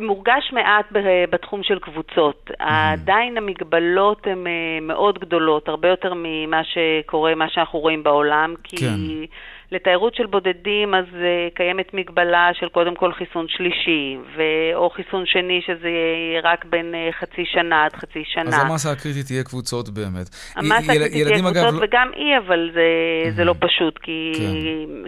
[0.00, 0.86] מורגש מעט
[1.30, 2.50] בתחום של קבוצות.
[2.58, 8.76] עדיין המגבלות הן אה, מאוד גדולות, הרבה יותר ממה שקורה, מה שאנחנו רואים בעולם, כי
[8.76, 8.96] כן.
[9.74, 15.26] לתיירות של בודדים אז אה, קיימת מגבלה של קודם כל חיסון שלישי, ו- או חיסון
[15.26, 18.48] שני שזה יהיה רק בין אה, חצי שנה עד חצי שנה.
[18.48, 20.28] אז המסה הקריטית תהיה קבוצות באמת.
[20.56, 22.86] המסה הקריטית תהיה ילדים, אגב, קבוצות לא- וגם אי, אבל זה,
[23.36, 24.32] זה לא פשוט, כי...
[24.34, 24.44] כן.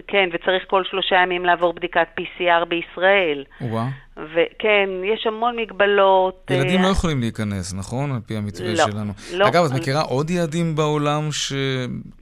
[0.07, 3.43] כן, וצריך כל שלושה ימים לעבור בדיקת PCR בישראל.
[3.61, 3.87] וואה.
[4.17, 6.51] וכן, יש המון מגבלות.
[6.51, 8.11] ילדים אה, לא יכולים להיכנס, נכון?
[8.11, 9.13] על פי המתווה לא, שלנו.
[9.33, 9.47] לא.
[9.47, 11.53] אגב, את מכירה עוד יעדים בעולם, ש...
[11.53, 11.57] לא.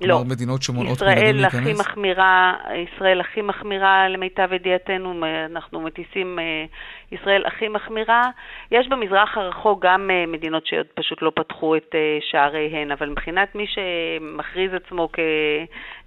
[0.01, 1.79] כלומר, מדינות שמונעות מילדים ישראל הכי להיכנס?
[1.79, 2.53] מחמירה,
[2.89, 6.65] ישראל הכי מחמירה למיטב ידיעתנו, אנחנו מטיסים אה,
[7.11, 8.29] ישראל הכי מחמירה.
[8.71, 13.55] יש במזרח הרחוק גם אה, מדינות שעוד פשוט לא פתחו את אה, שעריהן, אבל מבחינת
[13.55, 15.09] מי שמכריז עצמו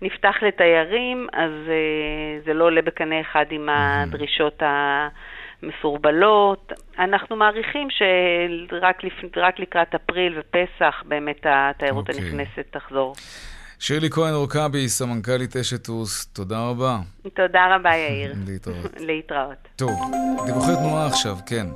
[0.00, 4.62] כנפתח לתיירים, אז אה, זה לא עולה בקנה אחד עם הדרישות
[5.62, 6.72] המסורבלות.
[6.98, 9.12] אנחנו מעריכים שרק לפ...
[9.58, 12.24] לקראת אפריל ופסח באמת התיירות אוקיי.
[12.24, 13.14] הנכנסת תחזור.
[13.78, 16.98] שירלי כהן רוקאבי, סמנכ"לית אשת טורס, תודה רבה.
[17.34, 18.34] תודה רבה, יאיר.
[18.46, 19.00] להתראות.
[19.00, 19.68] להתראות.
[19.76, 19.90] טוב,
[20.46, 21.66] דיווחי תנועה עכשיו, כן.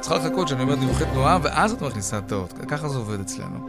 [0.00, 2.52] צריכה לחכות שאני אומר דיווחי תנועה, ואז את מכניסה את האות.
[2.68, 3.68] ככה זה עובד אצלנו.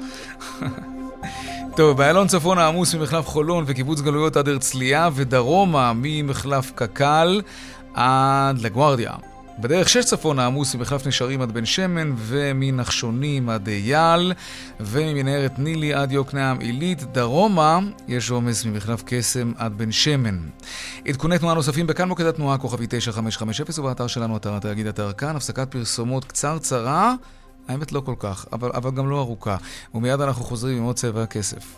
[1.78, 7.42] טוב, באיילון צפון העמוס ממחלף חולון וקיבוץ גלויות עד הרצליה, ודרומה ממחלף קק"ל
[7.94, 9.12] עד לגוארדיה.
[9.60, 14.34] בדרך שש צפון העמוס ממחלף נשרים עד בן שמן, ומנחשונים עד אייל,
[14.80, 17.04] וממנהרת נילי עד יוקנעם עילית.
[17.04, 20.40] דרומה יש עומס ממחלף קסם עד בן שמן.
[21.08, 25.72] עדכוני תנועה נוספים בכאן מוקד התנועה, כוכבי 9550, ובאתר שלנו, אתר התאגיד אתר כאן, הפסקת
[25.72, 27.14] פרסומות קצרצרה,
[27.68, 29.58] האמת לא כל כך, אבל, אבל גם לא ארוכה.
[29.94, 31.76] ומיד אנחנו חוזרים עם עוד צבע הכסף.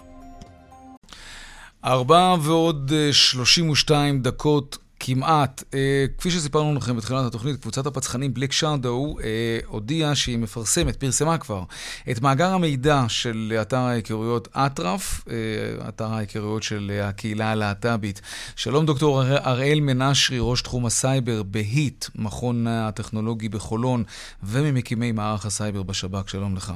[1.85, 5.63] ארבע ועוד אה, 32 דקות כמעט.
[5.73, 11.37] אה, כפי שסיפרנו לכם בתחילת התוכנית, קבוצת הפצחנים Black Shadow אה, הודיעה שהיא מפרסמת, פרסמה
[11.37, 11.63] כבר,
[12.11, 18.21] את מאגר המידע של אתר ההיכרויות אטרף, אה, אתר ההיכרויות של הקהילה הלהט"בית.
[18.55, 24.03] שלום דוקטור הראל מנשרי, ראש תחום הסייבר ב HIT, מכון הטכנולוגי בחולון,
[24.43, 26.29] וממקימי מערך הסייבר בשב"כ.
[26.29, 26.73] שלום לך.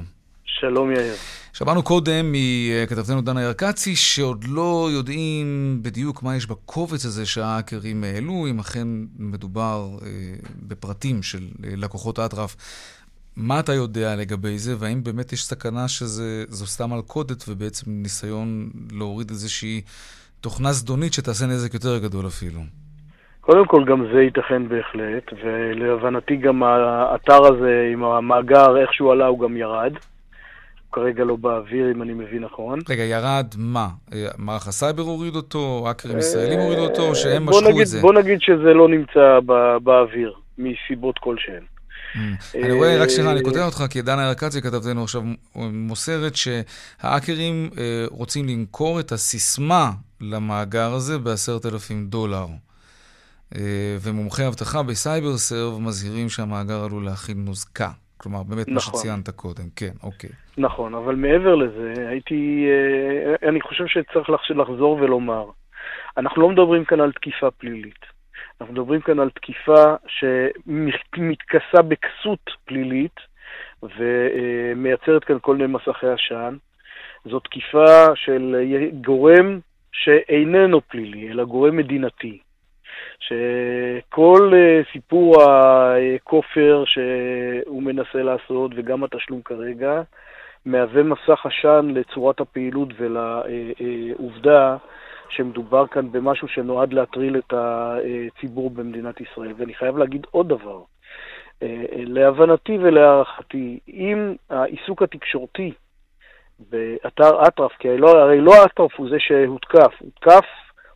[0.59, 1.13] שלום יאיר.
[1.53, 8.47] שמענו קודם מכתבתנו דנה ירקצי, שעוד לא יודעים בדיוק מה יש בקובץ הזה שההאקרים העלו,
[8.49, 8.87] אם אכן
[9.19, 10.07] מדובר אה,
[10.67, 12.55] בפרטים של אה, לקוחות אטרף.
[13.37, 19.29] מה אתה יודע לגבי זה, והאם באמת יש סכנה שזו סתם מלכודת ובעצם ניסיון להוריד
[19.29, 19.81] איזושהי
[20.41, 22.59] תוכנה זדונית שתעשה נזק יותר גדול אפילו.
[23.41, 29.25] קודם כל, גם זה ייתכן בהחלט, ולהבנתי גם האתר הזה עם המאגר, איך שהוא עלה,
[29.25, 29.93] הוא גם ירד.
[30.91, 32.79] כרגע לא באוויר, אם אני מבין נכון.
[32.89, 33.87] רגע, ירד מה?
[34.13, 35.83] אה, מערך הסייבר הוריד אותו?
[35.87, 37.07] האקרים ישראלים הורידו אותו?
[37.07, 38.01] או שהם משכו נגיד, את זה?
[38.01, 39.39] בוא נגיד שזה לא נמצא
[39.83, 41.63] באוויר, מסיבות כלשהן.
[42.15, 42.17] Mm.
[42.55, 45.21] אני רואה, רק שנייה, אני כותב אותך, כי דנה ארקצי כתבתנו עכשיו
[45.55, 52.45] מוסרת שהאקרים אה, רוצים למכור את הסיסמה למאגר הזה בעשרת אלפים דולר.
[53.55, 57.91] אה, ומומחי אבטחה בסייבר סרב מזהירים שהמאגר עלול להכיל נוזקה.
[58.17, 58.93] כלומר, באמת נכון.
[58.93, 60.29] מה שציינת קודם, כן, אוקיי.
[60.59, 65.45] נכון, אבל מעבר לזה, הייתי, אה, אני חושב שצריך לחזור ולומר,
[66.17, 68.05] אנחנו לא מדברים כאן על תקיפה פלילית.
[68.61, 73.15] אנחנו מדברים כאן על תקיפה שמתכסה בכסות פלילית
[73.83, 76.55] ומייצרת כאן כל מיני מסכי עשן.
[77.25, 78.55] זו תקיפה של
[79.05, 79.59] גורם
[79.91, 82.39] שאיננו פלילי, אלא גורם מדינתי.
[83.19, 90.01] שכל אה, סיפור הכופר שהוא מנסה לעשות, וגם התשלום כרגע,
[90.65, 94.77] מהווה מסך עשן לצורת הפעילות ולעובדה
[95.29, 99.53] שמדובר כאן במשהו שנועד להטריל את הציבור במדינת ישראל.
[99.57, 100.81] ואני חייב להגיד עוד דבר.
[101.91, 105.71] להבנתי ולהערכתי, אם העיסוק התקשורתי
[106.59, 110.45] באתר אטרף, כי לא, הרי לא אטרף הוא זה שהותקף, הותקף,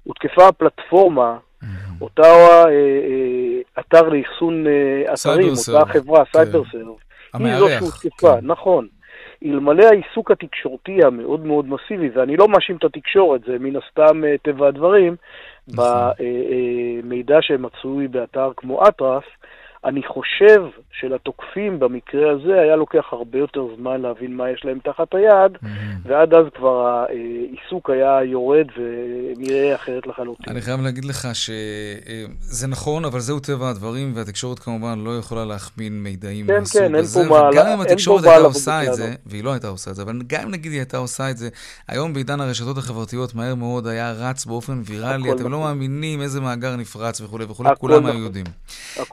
[0.03, 1.37] הותקפה הפלטפורמה
[2.01, 6.31] אותה אה, אה, אתר לאחסון אה, אתרים, אותה חברה, כן.
[6.31, 6.95] סייבר סרב,
[7.33, 8.47] היא זו שהותקפה, כן.
[8.47, 8.87] נכון.
[9.45, 14.67] אלמלא העיסוק התקשורתי המאוד מאוד מסיבי, ואני לא מאשים את התקשורת, זה מן הסתם טבע
[14.67, 15.15] הדברים,
[15.67, 15.85] נכון.
[17.03, 19.25] במידע שמצוי באתר כמו אטרף,
[19.85, 25.15] אני חושב שלתוקפים במקרה הזה היה לוקח הרבה יותר זמן להבין מה יש להם תחת
[25.15, 25.67] היד, mm-hmm.
[26.03, 30.45] ועד אז כבר העיסוק היה יורד ונראה אחרת לחלוטין.
[30.53, 36.03] אני חייב להגיד לך שזה נכון, אבל זהו טבע הדברים, והתקשורת כמובן לא יכולה להחמין
[36.03, 37.19] מידעים כן, מהסוג כן, הזה.
[37.19, 37.61] כן, כן, אין פה מעלה.
[37.61, 40.41] וגם אם התקשורת הייתה עושה את זה, והיא לא הייתה עושה את זה, אבל גם
[40.43, 41.49] אם נגיד היא הייתה עושה את זה,
[41.87, 45.51] היום בעידן הרשתות החברתיות מהר מאוד היה רץ באופן ויראלי, אתם לא נכון.
[45.51, 48.23] לא מאמינים איזה מאגר נפרץ וכולי וכולי, כולם היו נכון.
[48.23, 48.45] יודעים.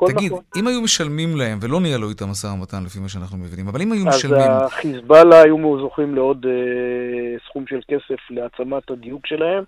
[0.07, 0.45] תגיד, נכון.
[0.61, 3.93] אם היו משלמים להם, ולא ניהלו איתם משא ומתן לפי מה שאנחנו מבינים, אבל אם
[3.93, 4.51] היו אז משלמים...
[4.51, 9.65] אז החיזבאללה היו זוכים לעוד אה, סכום של כסף להעצמת הדיוק שלהם,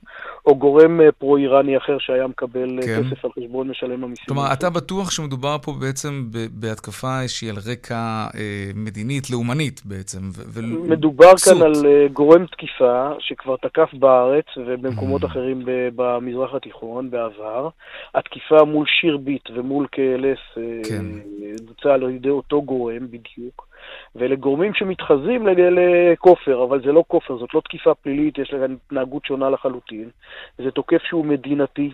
[0.47, 3.03] או גורם אה, פרו-איראני אחר שהיה מקבל אה, כן.
[3.03, 4.25] כסף על חשבון משלם המיסים.
[4.29, 10.89] כלומר, אתה בטוח שמדובר פה בעצם בהתקפה שהיא על רקע אה, מדינית, לאומנית בעצם, ו-
[10.89, 11.59] מדובר כסות.
[11.59, 15.27] כאן על אה, גורם תקיפה שכבר תקף בארץ ובמקומות mm.
[15.27, 15.63] אחרים
[15.97, 17.69] במזרח התיכון בעבר.
[18.15, 21.05] התקיפה מול שירביט ומול KLS כן.
[21.67, 23.69] בוצע על ידי אותו גורם בדיוק,
[24.15, 29.25] ואלה גורמים שמתחזים לכופר, אבל זה לא כופר, זאת לא תקיפה פלילית, יש להם התנהגות
[29.25, 30.09] שונה לחלוטין.
[30.59, 31.91] זה תוקף שהוא מדינתי,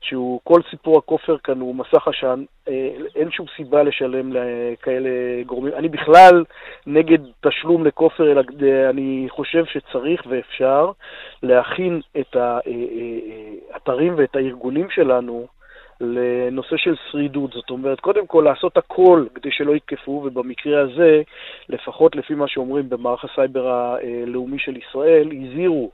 [0.00, 5.10] שהוא, כל סיפור הכופר כאן הוא מסך עשן, אה, אין שום סיבה לשלם לכאלה
[5.46, 5.74] גורמים.
[5.74, 6.44] אני בכלל
[6.86, 10.90] נגד תשלום לכופר, אלא אה, אני חושב שצריך ואפשר
[11.42, 15.46] להכין את האתרים אה, ואת הארגונים שלנו
[16.00, 17.52] לנושא של שרידות.
[17.52, 21.22] זאת אומרת, קודם כל לעשות הכל כדי שלא יתקפו, ובמקרה הזה,
[21.68, 25.90] לפחות לפי מה שאומרים במערך הסייבר הלאומי של ישראל, הזהירו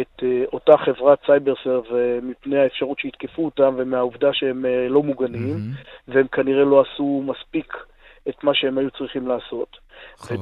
[0.00, 5.56] את אה, אותה חברת CyberServe אה, מפני האפשרות שיתקפו אותם ומהעובדה שהם אה, לא מוגנים,
[5.56, 6.08] mm-hmm.
[6.08, 7.76] והם כנראה לא עשו מספיק
[8.28, 9.76] את מה שהם היו צריכים לעשות.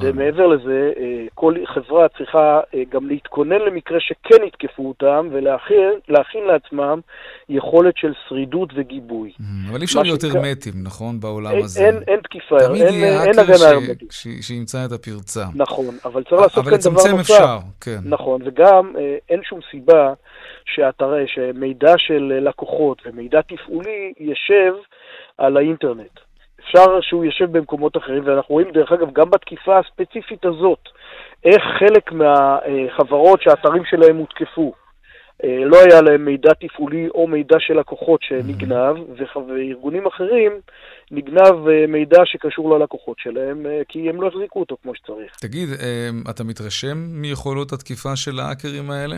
[0.01, 7.01] ומעבר לזה, אה, כל חברה צריכה אה, גם להתכונן למקרה שכן יתקפו אותם, ולהכין לעצמם
[7.49, 9.33] יכולת של שרידות וגיבוי.
[9.41, 11.91] Mm, אבל אי אפשר להיות הרמטיים, נכון, בעולם הזה?
[12.09, 14.13] אין תקיפה, אין הגנה הרמטית.
[14.41, 15.45] שימצא את הפרצה.
[15.55, 17.07] נכון, אבל צריך לעשות כאן דבר נוסף.
[17.07, 17.99] אבל לצמצם אפשר, כן.
[18.05, 20.13] נכון, וגם אה, אין שום סיבה
[21.27, 24.73] שמידע של לקוחות ומידע תפעולי ישב
[25.39, 26.21] על האינטרנט.
[26.71, 30.79] אפשר שהוא יושב במקומות אחרים, ואנחנו רואים דרך אגב גם בתקיפה הספציפית הזאת,
[31.45, 34.73] איך חלק מהחברות שהאתרים שלהם הותקפו,
[35.45, 38.97] אה, לא היה להם מידע תפעולי או מידע של לקוחות שנגנב,
[39.49, 40.53] וארגונים אחרים
[41.11, 45.37] נגנב אה, מידע שקשור ללקוחות שלהם, אה, כי הם לא החזיקו אותו כמו שצריך.
[45.41, 45.69] תגיד,
[46.31, 49.17] אתה מתרשם מיכולות התקיפה של האקרים האלה?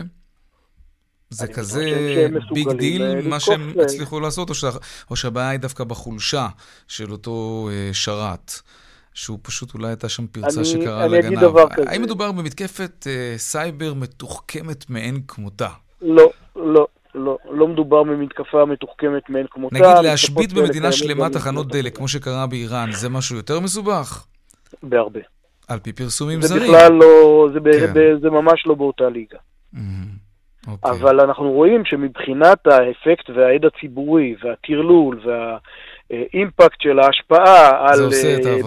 [1.33, 1.85] זה כזה
[2.51, 4.63] big deal, מה שהם הצליחו לעשות, או, ש...
[5.11, 6.47] או שהבעיה היא דווקא בחולשה
[6.87, 8.51] של אותו uh, שרת,
[9.13, 11.25] שהוא פשוט אולי הייתה שם פרצה אני, שקראה לגנב.
[11.25, 11.89] אני אגיד דבר כזה.
[11.89, 15.69] האם מדובר במתקפת uh, סייבר מתוחכמת מאין כמותה?
[16.01, 16.87] לא, לא.
[17.15, 19.75] לא, לא מדובר במתקפה מתוחכמת מאין כמותה.
[19.75, 24.25] נגיד להשבית במדינה שלמה תחנות דלק, כמו שקרה באיראן, זה משהו יותר מסובך?
[24.83, 25.19] בהרבה.
[25.67, 26.61] על פי פרסומים זה זרים.
[26.61, 27.93] זה בכלל לא, זה, כן.
[27.93, 29.37] ב, זה ממש לא באותה ליגה.
[29.75, 29.77] Mm-hmm.
[30.67, 30.71] Okay.
[30.71, 30.91] אוקיי.
[30.91, 35.57] אבל אנחנו רואים שמבחינת האפקט והעד הציבורי והטרלול וה...
[36.33, 38.09] אימפקט של ההשפעה על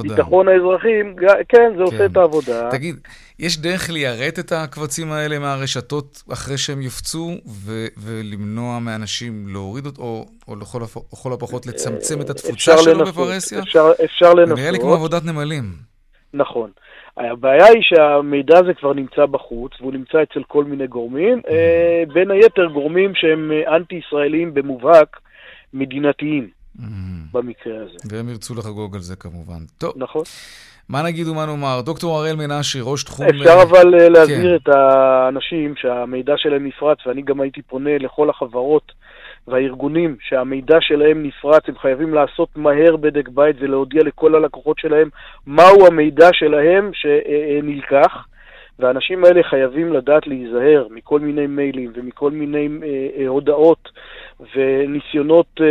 [0.02, 1.16] ביטחון האזרחים,
[1.48, 1.82] כן, זה כן.
[1.82, 2.68] עושה את העבודה.
[2.70, 2.96] תגיד,
[3.38, 10.02] יש דרך ליירט את הקבצים האלה מהרשתות אחרי שהם יופצו, ו- ולמנוע מאנשים להוריד אותו,
[10.02, 10.78] או, או לכל,
[11.12, 13.58] לכל הפחות לצמצם את התפוצה שלו לנסות, בפרהסיה?
[13.58, 14.58] אפשר, אפשר לנסות.
[14.58, 15.95] נראה לי כמו עבודת נמלים.
[16.34, 16.70] נכון.
[17.16, 22.12] הבעיה היא שהמידע הזה כבר נמצא בחוץ, והוא נמצא אצל כל מיני גורמים, mm-hmm.
[22.12, 25.20] בין היתר גורמים שהם אנטי-ישראלים במובהק,
[25.74, 26.48] מדינתיים.
[26.78, 27.16] mm-hmm.
[27.32, 27.98] במקרה הזה.
[28.10, 29.58] והם ירצו לחגוג על זה כמובן.
[29.78, 29.92] טוב.
[29.96, 30.22] נכון.
[30.88, 31.80] מה נגיד ומה נאמר?
[31.80, 33.26] דוקטור הראל מנשי, ראש תחום...
[33.26, 34.70] אפשר אבל אה, להסביר כן.
[34.70, 38.92] את האנשים שהמידע שלהם נפרץ, ואני גם הייתי פונה לכל החברות
[39.48, 45.08] והארגונים שהמידע שלהם נפרץ, הם חייבים לעשות מהר בדק בית ולהודיע לכל הלקוחות שלהם
[45.46, 48.26] מהו המידע שלהם שנלקח.
[48.78, 53.88] והאנשים האלה חייבים לדעת להיזהר מכל מיני מיילים ומכל מיני אה, אה, הודעות
[54.56, 55.66] וניסיונות אה,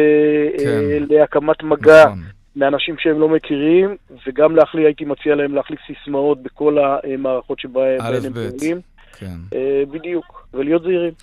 [0.57, 0.65] כן.
[0.65, 2.19] אה, להקמת מגע נכון.
[2.55, 3.95] לאנשים שהם לא מכירים,
[4.27, 8.81] וגם להחליף, הייתי מציע להם להחליף סיסמאות בכל המערכות שבהן הם פועלים.
[9.19, 9.37] כן.
[9.53, 11.13] אה, בדיוק, ולהיות זהירים.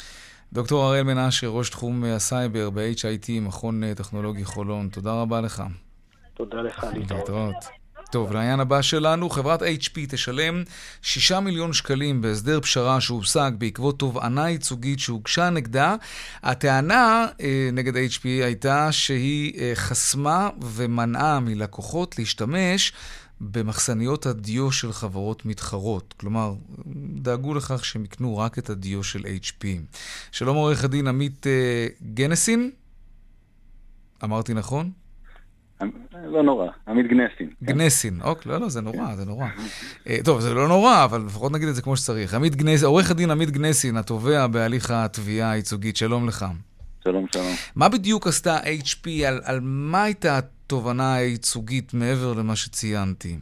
[0.52, 5.62] דוקטור הראל מנשה, ראש תחום הסייבר ב-HIT, מכון טכנולוגי חולון, תודה רבה לך.
[6.34, 7.81] תודה לך, להתראות.
[8.12, 10.62] טוב, לעניין הבא שלנו, חברת HP תשלם
[11.03, 15.96] 6 מיליון שקלים בהסדר פשרה שהושג בעקבות תובענה ייצוגית שהוגשה נגדה.
[16.42, 22.92] הטענה אה, נגד HP הייתה שהיא אה, חסמה ומנעה מלקוחות להשתמש
[23.40, 26.14] במחסניות הדיו של חברות מתחרות.
[26.16, 26.55] כלומר,
[27.14, 29.64] דאגו לכך שהם יקנו רק את הדיו של HP.
[30.33, 32.70] שלום עורך הדין עמית אה, גנסין?
[34.25, 34.90] אמרתי נכון?
[36.24, 37.50] לא נורא, עמית גנסין.
[37.62, 39.46] גנסין, אוקיי, לא, לא, זה נורא, זה נורא.
[40.08, 42.34] אה, טוב, זה לא נורא, אבל לפחות נגיד את זה כמו שצריך.
[42.34, 46.46] עמית גנסין, עורך הדין עמית גנסין, התובע בהליך התביעה הייצוגית, שלום לך.
[47.04, 47.52] שלום, שלום.
[47.76, 53.36] מה בדיוק עשתה HP, על, על מה הייתה התובנה הייצוגית מעבר למה שציינתי?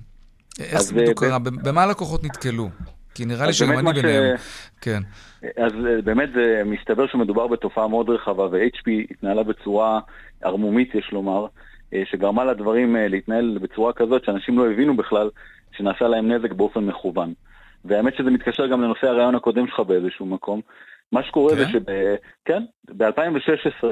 [0.61, 1.39] איך זה בדיוק קרה?
[1.39, 2.69] במה הלקוחות נתקלו?
[3.15, 4.37] כי נראה לי שגם אני ביניהם.
[4.81, 5.03] כן.
[5.43, 10.01] אז אה, באמת זה מסתבר שמדובר בתופעה מאוד רחבה, ו-HP התנהלה בצורה
[10.43, 11.47] ערמומית, יש לומר.
[11.95, 15.31] אה, שגרמה לדברים אה, להתנהל בצורה כזאת שאנשים לא הבינו בכלל
[15.73, 17.33] שנעשה להם נזק באופן מכוון.
[17.85, 20.61] והאמת שזה מתקשר גם לנושא הרעיון הקודם שלך באיזשהו מקום.
[21.13, 21.73] מה שקורה זה כן?
[21.73, 21.81] שב...
[22.45, 22.63] כן,
[22.97, 23.85] ב-2016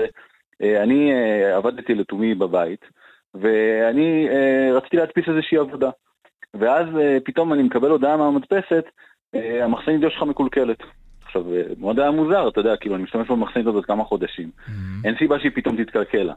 [0.62, 1.12] אה, אני
[1.54, 2.84] עבדתי לתומי בבית,
[3.34, 4.28] ואני
[4.74, 5.90] רציתי להדפיס איזושהי עבודה.
[6.54, 6.86] ואז
[7.24, 8.84] פתאום אני מקבל הודעה מהמדפסת,
[9.34, 10.78] המחסנית שלך מקולקלת.
[11.24, 11.44] עכשיו,
[11.78, 14.50] מאוד היה מוזר, אתה יודע, כאילו, אני משתמש במחסנית הזאת כמה חודשים.
[14.56, 14.70] Mm-hmm.
[15.04, 16.34] אין סיבה שהיא פתאום תתקלקל לה.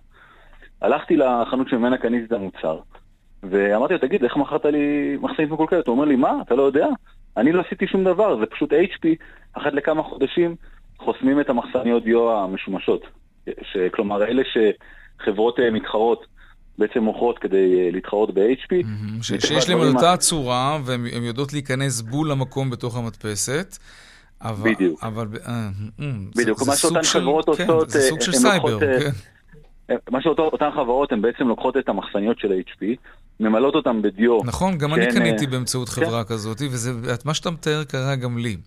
[0.82, 2.80] הלכתי לחנות שממנה קניתי את המוצר,
[3.44, 5.88] ואמרתי לו, תגיד, איך מכרת לי מחסנית מקולקלת?
[5.88, 6.88] הוא אומר לי, מה, אתה לא יודע?
[7.38, 9.08] אני לא עשיתי שום דבר, זה פשוט HP,
[9.54, 10.56] אחת לכמה חודשים
[10.98, 13.02] חוסמים את המחסניות דיו המשומשות.
[13.92, 16.26] כלומר, אלה שחברות אה, מתחרות
[16.78, 18.86] בעצם מוכרות כדי אה, להתחרות ב-HP.
[19.22, 23.78] שיש להם אותה צורה, והן יודעות להיכנס בול למקום בתוך המדפסת.
[24.64, 25.04] בדיוק.
[25.04, 25.28] אבל...
[25.48, 25.70] אה,
[26.36, 27.90] בדיוק, מה שאותן חברות כן, עושות...
[27.90, 29.10] זה סוג של סייבר, כן.
[30.10, 32.86] מה שאותן חברות, הן בעצם לוקחות את המחסניות של HP,
[33.40, 34.40] ממלאות אותן בדיו.
[34.46, 36.06] נכון, גם אני קניתי אה, באמצעות כן.
[36.06, 36.92] חברה כזאת, וזה
[37.26, 38.58] מה שאתה מתאר קרה גם לי.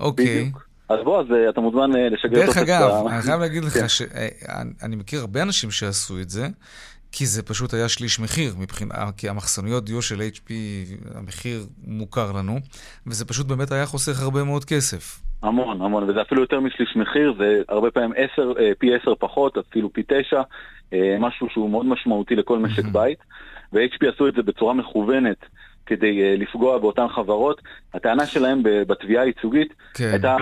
[0.00, 0.40] אוקיי.
[0.40, 0.66] בדיוק.
[0.88, 2.46] אז בוא, אז אה, אתה מוזמן אה, לשגר אותו.
[2.46, 3.88] דרך אגב, אני חייב להגיד לך כן.
[3.88, 6.48] שאני מכיר הרבה אנשים שעשו את זה,
[7.12, 10.50] כי זה פשוט היה שליש מחיר, מבחינה, כי המחסניות דיו של HP,
[11.14, 12.58] המחיר מוכר לנו,
[13.06, 15.20] וזה פשוט באמת היה חוסך הרבה מאוד כסף.
[15.42, 19.58] המון, המון, וזה אפילו יותר משליש מחיר, זה הרבה פעמים עשר, אה, פי עשר פחות,
[19.58, 20.42] אפילו פי תשע,
[20.92, 23.18] אה, משהו שהוא מאוד משמעותי לכל משק בית,
[23.72, 25.46] ו-HP עשו את זה בצורה מכוונת.
[25.86, 27.60] כדי uh, לפגוע באותן חברות.
[27.94, 30.08] הטענה שלהם בתביעה הייצוגית כן.
[30.12, 30.36] הייתה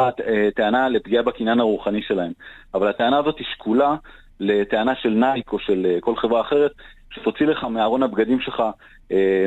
[0.54, 2.32] טענה לפגיעה בקניין הרוחני שלהם.
[2.74, 3.96] אבל הטענה הזאת היא שקולה
[4.40, 6.72] לטענה של נייק או של כל חברה אחרת,
[7.10, 8.62] שתוציא לך מארון הבגדים שלך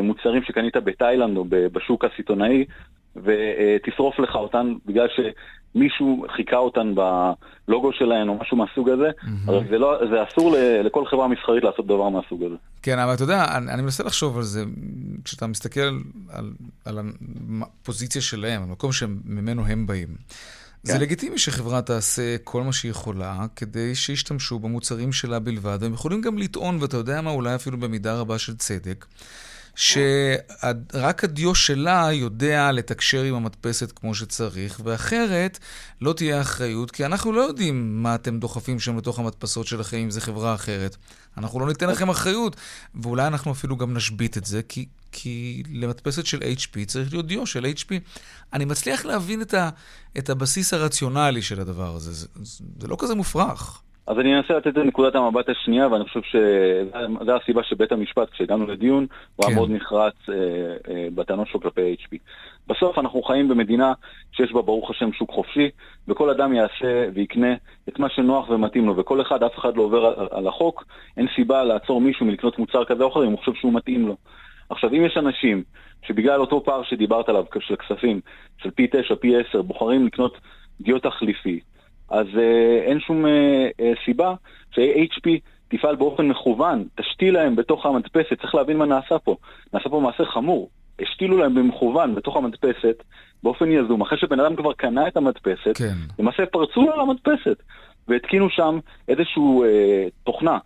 [0.03, 2.65] מוצרים שקנית בתאילנד או בשוק הסיטונאי,
[3.15, 9.27] ותשרוף לך אותן בגלל שמישהו חיכה אותן בלוגו שלהן או משהו מהסוג הזה, mm-hmm.
[9.47, 12.55] אבל זה, לא, זה אסור ל, לכל חברה מסחרית לעשות דבר מהסוג הזה.
[12.81, 14.63] כן, אבל אתה יודע, אני, אני מנסה לחשוב על זה,
[15.23, 16.51] כשאתה מסתכל על,
[16.85, 16.99] על
[17.61, 20.07] הפוזיציה שלהם, המקום שממנו הם באים.
[20.83, 20.99] זה כן.
[20.99, 26.37] לגיטימי שחברה תעשה כל מה שהיא יכולה כדי שישתמשו במוצרים שלה בלבד, והם יכולים גם
[26.37, 29.05] לטעון, ואתה יודע מה, אולי אפילו במידה רבה של צדק,
[29.75, 35.59] שרק הדיו שלה יודע לתקשר עם המדפסת כמו שצריך, ואחרת
[36.01, 40.11] לא תהיה אחריות, כי אנחנו לא יודעים מה אתם דוחפים שם לתוך המדפסות שלכם, אם
[40.11, 40.97] זו חברה אחרת.
[41.37, 42.55] אנחנו לא ניתן לכם אחריות,
[42.95, 47.45] ואולי אנחנו אפילו גם נשבית את זה, כי, כי למדפסת של HP צריך להיות דיו
[47.45, 47.93] של HP.
[48.53, 49.69] אני מצליח להבין את, ה,
[50.17, 53.81] את הבסיס הרציונלי של הדבר הזה, זה, זה, זה לא כזה מופרך.
[54.11, 58.67] אז אני אנסה לתת את נקודת המבט השנייה, ואני חושב שזו הסיבה שבית המשפט, כשהגענו
[58.67, 59.05] לדיון,
[59.35, 59.55] הוא היה כן.
[59.55, 60.35] מאוד נחרץ אה,
[60.93, 62.17] אה, בטענות שלו כלפי HP.
[62.67, 63.93] בסוף אנחנו חיים במדינה
[64.31, 65.69] שיש בה ברוך השם שוק חופשי,
[66.07, 67.53] וכל אדם יעשה ויקנה
[67.89, 70.85] את מה שנוח ומתאים לו, וכל אחד, אף אחד לא עובר על, על החוק,
[71.17, 74.15] אין סיבה לעצור מישהו מלקנות מוצר כזה או אחר אם הוא חושב שהוא מתאים לו.
[74.69, 75.63] עכשיו, אם יש אנשים
[76.07, 78.21] שבגלל אותו פער שדיברת עליו, של כספים,
[78.57, 80.37] של פי 9, פי 10, בוחרים לקנות
[80.81, 81.59] דיו תחליפי,
[82.11, 84.33] אז אה, אין שום אה, אה, סיבה
[84.71, 85.29] ש-HP
[85.67, 89.35] תפעל באופן מכוון, תשתיל להם בתוך המדפסת, צריך להבין מה נעשה פה.
[89.73, 90.69] נעשה פה מעשה חמור.
[91.01, 93.03] השתילו להם במכוון בתוך המדפסת,
[93.43, 95.93] באופן יזום, אחרי שבן אדם כבר קנה את המדפסת, כן.
[96.19, 97.63] למעשה פרצו על המדפסת,
[98.07, 100.57] והתקינו שם איזושהי אה, תוכנה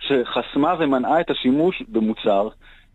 [0.00, 2.48] שחסמה ומנעה את השימוש במוצר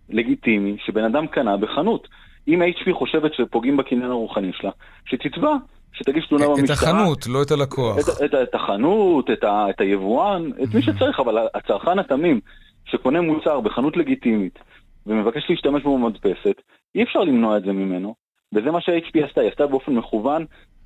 [0.10, 2.08] לגיטימי שבן אדם קנה בחנות.
[2.48, 4.72] אם HP חושבת שפוגעים בקניין הרוחני שלה,
[5.06, 5.54] שתתבע
[5.94, 6.66] שתגיש תלונה במשטרה.
[6.66, 7.98] את החנות, לא את הלקוח.
[8.00, 12.40] את, את, את החנות, את, ה, את היבואן, את מי שצריך, אבל הצרכן התמים
[12.86, 14.60] שקונה מוצר בחנות לגיטימית
[15.06, 16.62] ומבקש להשתמש בו במדפסת,
[16.96, 18.16] אי אפשר למנוע את זה ממנו,
[18.54, 20.46] וזה מה שה-HP עשתה, היא עשתה באופן מכוון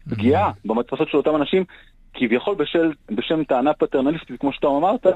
[0.09, 1.63] פגיעה במדפסות של אותם אנשים,
[2.13, 5.07] כביכול בשל, בשם טענה פטרנליסטית, כמו שאתה אמרת,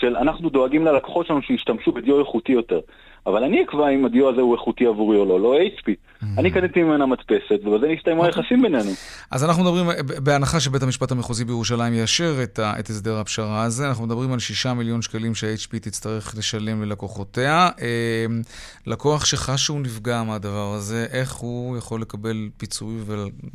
[0.00, 2.80] של אנחנו דואגים ללקוחות שלנו שישתמשו בדיו איכותי יותר.
[3.26, 5.86] אבל אני אקבע אם הדיו הזה הוא איכותי עבורי או לא, לא HP.
[5.86, 6.26] Mm-hmm.
[6.38, 8.40] אני קניתי ממנה מדפסת, ובזה נסתיימו אוקיי.
[8.40, 8.90] היחסים בינינו.
[9.30, 9.86] אז אנחנו מדברים,
[10.24, 14.66] בהנחה שבית המשפט המחוזי בירושלים יאשר את, את הסדר הפשרה הזה, אנחנו מדברים על 6
[14.66, 17.68] מיליון שקלים שה-HP תצטרך לשלם ללקוחותיה.
[17.78, 18.40] אמ,
[18.86, 22.94] לקוח שחש שהוא נפגע מהדבר הזה, איך הוא יכול לקבל פיצוי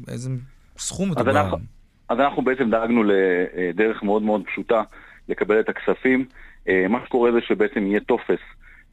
[0.08, 0.30] ואיזה
[0.78, 1.40] סכום מדובר?
[1.40, 1.54] אז,
[2.10, 4.82] אז אנחנו בעצם דאגנו לדרך מאוד מאוד פשוטה
[5.30, 6.26] לקבל את הכספים.
[6.70, 8.40] אה, מה שקורה זה שבעצם יהיה טופס.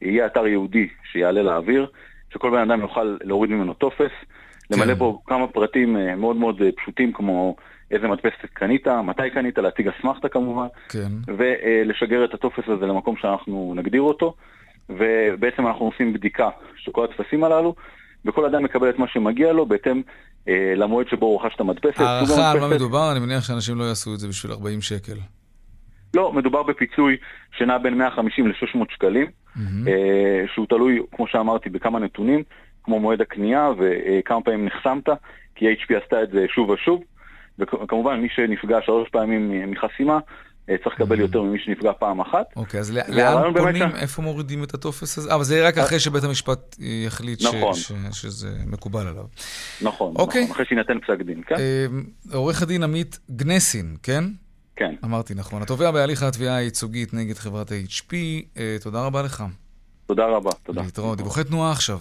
[0.01, 1.87] יהיה אתר ייעודי שיעלה לאוויר,
[2.33, 4.79] שכל בן אדם יוכל להוריד ממנו טופס, כן.
[4.79, 7.55] למלא בו כמה פרטים אה, מאוד מאוד אה, פשוטים כמו
[7.91, 11.11] איזה מדפסת קנית, מתי קנית, להציג אסמכתה כמובן, כן.
[11.37, 14.33] ולשגר את הטופס הזה למקום שאנחנו נגדיר אותו,
[14.89, 17.75] ובעצם אנחנו עושים בדיקה של כל הטפסים הללו,
[18.25, 20.01] וכל אדם מקבל את מה שמגיע לו בהתאם
[20.47, 21.99] אה, למועד שבו הוא רכש את המדפסת.
[21.99, 23.11] הערכה על מה מדובר?
[23.11, 25.17] אני מניח שאנשים לא יעשו את זה בשביל 40 שקל.
[26.13, 27.17] לא, מדובר בפיצוי
[27.57, 29.59] שנע בין 150 ל-600 שקלים, mm-hmm.
[30.53, 32.43] שהוא תלוי, כמו שאמרתי, בכמה נתונים,
[32.83, 35.09] כמו מועד הקנייה וכמה פעמים נחסמת,
[35.55, 37.03] כי HP עשתה את זה שוב ושוב,
[37.59, 40.19] וכמובן מי שנפגע שלוש פעמים מחסימה,
[40.69, 41.21] אה, צריך לקבל mm-hmm.
[41.21, 42.45] יותר ממי שנפגע פעם אחת.
[42.55, 43.83] אוקיי, אז לאן פונים?
[44.01, 45.29] איפה מורידים את הטופס הזה?
[45.29, 47.73] אה, אבל זה רק אחרי שבית המשפט יחליט נכון.
[48.11, 49.25] שזה מקובל עליו.
[49.81, 50.41] נכון, אוקיי.
[50.43, 51.55] נכון, אחרי שיינתן פסק דין, כן?
[52.33, 54.23] עורך הדין עמית גנסין, כן?
[54.81, 54.95] כן.
[55.05, 55.61] אמרתי נכון.
[55.61, 58.13] התובע בהליך התביעה הייצוגית נגד חברת ה-HP,
[58.57, 59.43] אה, תודה רבה לך.
[60.05, 60.81] תודה רבה, תודה.
[60.81, 61.17] להתראות.
[61.17, 61.99] דיווחי תנועה עכשיו.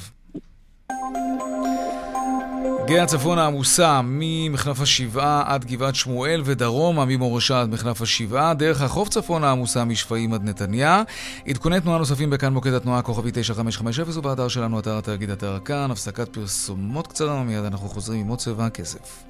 [2.87, 9.09] גאה הצפון העמוסה ממחלף השבעה עד גבעת שמואל ודרומה ממורשה עד מחלף השבעה, דרך החוף
[9.09, 11.03] צפון העמוסה משפעים עד נתניה.
[11.49, 15.91] עדכוני תנועה נוספים בכאן מוקד התנועה כוכבי 9550 ובאתר שלנו אתר התאגיד אתר כאן.
[15.91, 19.25] הפסקת פרסומות קצרה, מיד אנחנו חוזרים עם עוד צבע הכסף.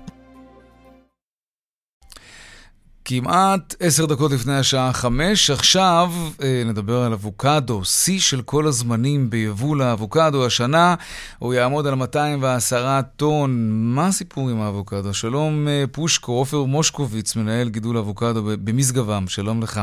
[3.10, 5.50] כמעט עשר דקות לפני השעה חמש.
[5.50, 6.08] עכשיו
[6.42, 10.46] אה, נדבר על אבוקדו, שיא של כל הזמנים ביבול האבוקדו.
[10.46, 10.94] השנה
[11.38, 13.70] הוא יעמוד על 210 טון.
[13.72, 15.14] מה הסיפור עם האבוקדו?
[15.14, 19.80] שלום אה, פושקו, עופר מושקוביץ, מנהל גידול אבוקדו במשגבם, שלום לך.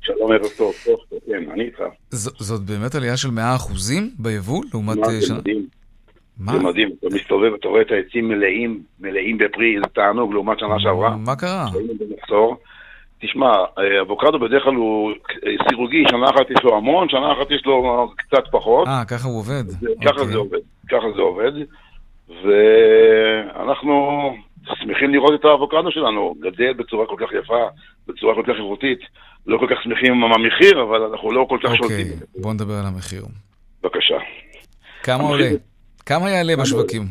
[0.00, 0.96] שלום ערב טוב, טוב,
[1.26, 1.80] כן, אני איתך.
[2.38, 3.32] זאת באמת עלייה של 100%
[4.18, 4.96] ביבול לעומת...
[4.96, 5.81] מה זה מדהים.
[6.44, 6.52] מה?
[6.52, 10.80] זה מדהים, אתה מסתובב, אתה רואה את העצים מלאים, מלאים בפרי, זה תענוג לעומת שנה
[10.80, 11.16] שעברה.
[11.16, 11.66] מה קרה?
[13.22, 13.52] תשמע,
[14.02, 15.12] אבוקדו בדרך כלל הוא
[15.68, 18.88] סירוגי, שנה אחת יש לו המון, שנה אחת יש לו קצת פחות.
[18.88, 19.64] אה, ככה הוא עובד.
[20.04, 20.36] ככה זה אוקיי.
[20.36, 20.58] עובד,
[20.90, 21.52] ככה זה עובד.
[22.44, 23.94] ואנחנו
[24.74, 27.64] שמחים לראות את האבוקדו שלנו, גדל בצורה כל כך יפה,
[28.08, 28.98] בצורה כל כך חברותית.
[29.46, 32.06] לא כל כך שמחים עם המחיר, אבל אנחנו לא כל כך שולטים.
[32.06, 33.22] אוקיי, בוא נדבר על המחיר.
[33.82, 34.18] בבקשה.
[35.02, 35.50] כמה עולה?
[36.06, 37.02] כמה יעלה בשווקים?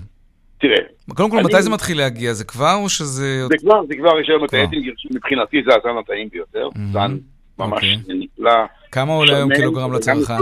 [0.60, 0.78] תראה.
[1.16, 2.34] קודם כל, מתי זה מתחיל להגיע?
[2.34, 3.48] זה כבר או שזה...
[3.48, 6.70] זה כבר, זה כבר, יש היום את האטינגר, מבחינתי זה הזן הטעים ביותר.
[6.92, 7.18] זן
[7.60, 7.98] ממש אוקיי.
[8.08, 8.66] נפלא.
[8.92, 10.34] כמה עולה היום קילוגרם לצרכן?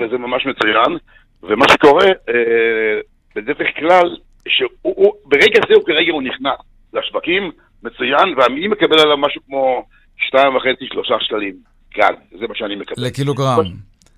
[0.00, 0.98] וזה ממש מצוין.
[1.42, 3.00] ומה שקורה, אה,
[3.36, 4.16] בדרך כלל,
[5.24, 6.58] ברגע זה הוא כרגע הוא נכנס
[6.92, 7.50] לשווקים,
[7.82, 9.84] מצוין, ואני מקבל עליו משהו כמו
[10.30, 10.36] 2.5-3
[11.20, 11.54] שקלים
[11.94, 13.06] גג, זה מה שאני מקבל.
[13.06, 13.64] לקילוגרם.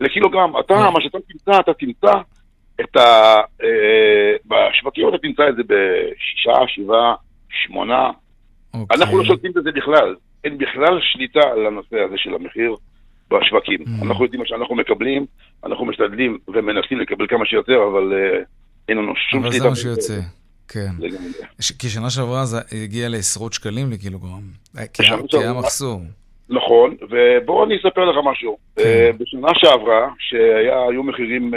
[0.00, 0.52] לקילוגרם.
[0.60, 2.12] אתה, מה שאתה תמצא, אתה תמצא
[2.80, 3.00] את ה...
[3.62, 7.14] אה, בשווקים אתה תמצא את זה בשישה, שבעה,
[7.66, 8.10] שמונה.
[8.74, 8.96] אוקיי.
[9.00, 10.14] אנחנו לא שולטים בזה בכלל.
[10.44, 12.74] אין בכלל שליטה על הנושא הזה של המחיר
[13.30, 13.78] בשווקים.
[13.80, 14.04] Mm.
[14.06, 15.26] אנחנו יודעים מה שאנחנו מקבלים,
[15.64, 18.38] אנחנו משתדלים ומנסים לקבל כמה שיותר, אבל אה,
[18.88, 19.64] אין לנו שום אבל שליטה.
[19.64, 20.20] זה מה שיוצא,
[20.68, 20.90] כן.
[21.60, 24.40] ש- כי שנה שעברה זה הגיע לעשרות שקלים לקילוגרם.
[24.78, 25.02] אה, כי
[25.38, 26.00] היה- מחסור.
[26.48, 28.56] נכון, ובואו אני אספר לך משהו.
[28.76, 29.10] כן.
[29.18, 31.54] בשנה שעברה, שהיו מחירים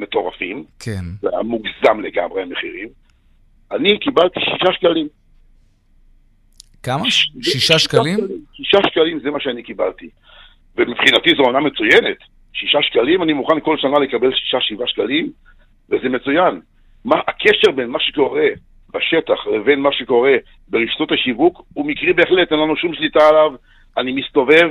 [0.00, 1.04] מטורפים, כן.
[1.22, 2.88] זה היה מוגזם לגמרי המחירים,
[3.72, 5.08] אני קיבלתי שישה שקלים.
[6.82, 7.10] כמה?
[7.10, 8.18] ש- שישה שקלים?
[8.52, 10.08] שישה שקלים זה מה שאני קיבלתי.
[10.76, 12.16] ומבחינתי זו עונה מצוינת.
[12.52, 15.32] שישה שקלים, אני מוכן כל שנה לקבל שישה, שבעה שקלים,
[15.90, 16.60] וזה מצוין.
[17.04, 18.46] מה הקשר בין מה שקורה
[18.94, 20.32] בשטח לבין מה שקורה
[20.68, 23.52] ברשתות השיווק הוא מקרי בהחלט, אין לנו שום שליטה עליו.
[23.96, 24.70] אני מסתובב,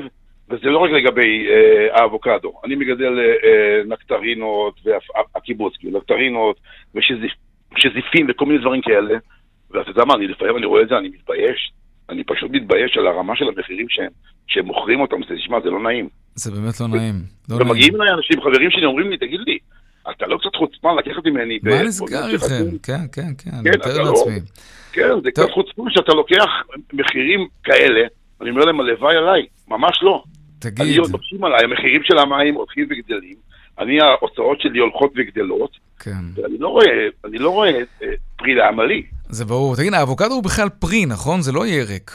[0.50, 2.54] וזה לא רק לגבי אה, האבוקדו.
[2.66, 6.60] אני מגדל אה, אה, נקטרינות והקיבוץ, כאילו, נקטרינות
[6.96, 9.18] ושזיפים וכל מיני דברים כאלה.
[9.72, 11.72] ואתה יודע מה, אני לפעמים אני רואה את זה, אני מתבייש.
[12.10, 14.12] אני פשוט מתבייש על הרמה של המחירים שהם,
[14.48, 16.10] שהם מוכרים אותם, זה תשמע, זה לא נעים.
[16.36, 17.16] זה באמת לא נעים.
[17.50, 17.56] לא.
[17.56, 19.58] ומגיעים אליי אנשים, חברים שלי, אומרים לי, תגיד לי,
[20.12, 21.60] אתה לא קצת חוצפן לקחת ממני...
[21.64, 22.78] מה ב- נסגר איתכם?
[22.84, 24.40] כן, כן, כן, אני כן, מתאר לא- לעצמי.
[24.94, 25.32] כן, זה.
[25.32, 26.50] קצת חוצפן שאתה לוקח
[26.94, 28.02] מחירים כאלה,
[28.42, 30.24] אני אומר להם, הלוואי עליי, ממש לא.
[30.60, 33.36] תגיד, אני עוד לוקחים עליי, המחירים של המים הולכים וגדלים,
[33.80, 36.24] אני, ההוצאות שלי הולכות וגדלות, כן.
[36.36, 36.86] ואני לא רואה,
[37.26, 38.08] אני לא רואה אה,
[38.38, 39.04] פרי לעמלי.
[39.30, 39.76] זה ברור.
[39.76, 41.42] תגיד, האבוקדו הוא בכלל פרי, נכון?
[41.42, 42.12] זה לא ירק.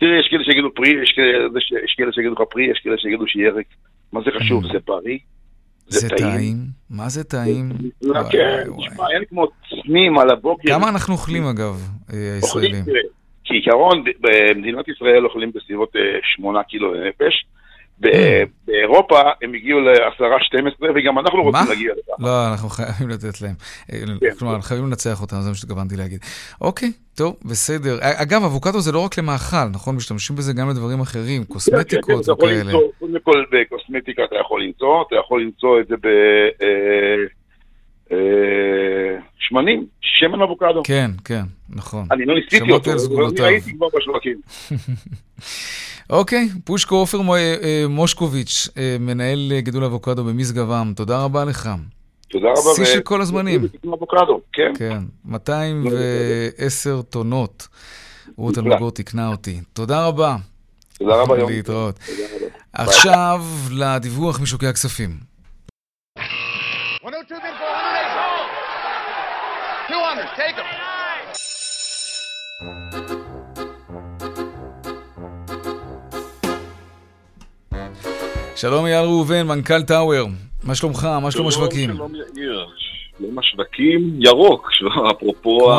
[0.00, 1.48] תראה, יש כאלה שיגידו פרי, יש כאלה,
[1.84, 3.66] יש כאלה שיגידו לך פרי, יש כאלה שיגידו שירק.
[4.12, 4.64] מה זה חשוב?
[4.72, 5.18] זה בריא?
[5.18, 5.32] Mm.
[5.88, 6.56] זה טעים?
[6.90, 7.72] מה זה טעים?
[8.02, 8.64] לא, כן.
[8.64, 10.68] תשמע, אין כמו צנים על הבוקר.
[10.68, 12.84] כמה אנחנו אוכלים, אגב, אה, אוכלים, הישראלים?
[12.84, 13.00] תראה,
[13.44, 17.44] כעיקרון, ב- במדינת ישראל אוכלים בסביבות אה, 8 קילו לנפש.
[18.00, 18.48] ב- Mm.
[18.66, 20.24] באירופה הם הגיעו ל-10-12,
[20.94, 21.60] וגם אנחנו רוצים?
[21.68, 22.24] להגיע לכך.
[22.24, 23.54] לא, אנחנו חייבים לתת להם.
[23.92, 24.34] אה, כן.
[24.38, 26.18] כלומר, חייבים לנצח אותם, זה מה שהתכוונתי להגיד.
[26.60, 27.98] אוקיי, טוב, בסדר.
[28.02, 29.96] אה, אגב, אבוקדו זה לא רק למאכל, נכון?
[29.96, 32.72] משתמשים בזה גם לדברים אחרים, כן, כן, קוסמטיקות וכאלה.
[32.98, 35.94] קודם כל בקוסמטיקה אתה יכול למצוא, אתה יכול למצוא את זה
[39.52, 40.82] בשמנים, שמן אבוקדו.
[40.84, 42.06] כן, כן, נכון.
[42.10, 43.44] אני לא ניסיתי אותו, אבל אני סגולותיו.
[43.44, 44.40] ראיתי כבר בשווקים.
[46.10, 51.70] אוקיי, פושקו עופר אה, מושקוביץ', אה, מנהל אה, גידול אבוקדו במשגבם, תודה רבה לך.
[52.28, 52.74] תודה רבה.
[52.74, 53.60] שיא של כל הזמנים.
[53.84, 53.92] עם
[54.52, 54.72] כן.
[54.78, 57.68] כן, 210 טונות.
[58.36, 58.58] רות.
[58.58, 59.60] אלמגור תיקנה אותי.
[59.72, 60.36] תודה רבה.
[60.98, 61.50] תודה רבה, יום.
[61.50, 61.98] להתראות.
[62.72, 63.40] עכשיו
[63.70, 65.31] לדיווח משוקי הכספים.
[70.14, 70.22] 108.
[70.24, 70.66] 200, take them.
[78.56, 80.28] שלום אייל ראובן, מנכ"ל טאוור.
[80.64, 81.08] מה שלומך?
[81.22, 81.90] מה שלום השווקים?
[81.94, 82.66] שלום יאיר,
[83.18, 84.70] שלום השווקים ירוק,
[85.10, 85.72] אפרופו.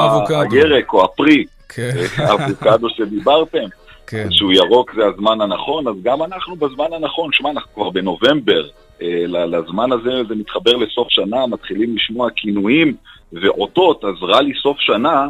[0.52, 3.66] הירק או הפרי, כן, האבוקדו שדיברתם,
[4.08, 4.28] כן.
[4.32, 8.68] שהוא ירוק זה הזמן הנכון, אז גם אנחנו בזמן הנכון, שמע, אנחנו כבר בנובמבר,
[9.02, 12.96] אה, לזמן הזה זה מתחבר לסוף שנה, מתחילים לשמוע כינויים
[13.42, 15.28] ואותות, אז רלי סוף שנה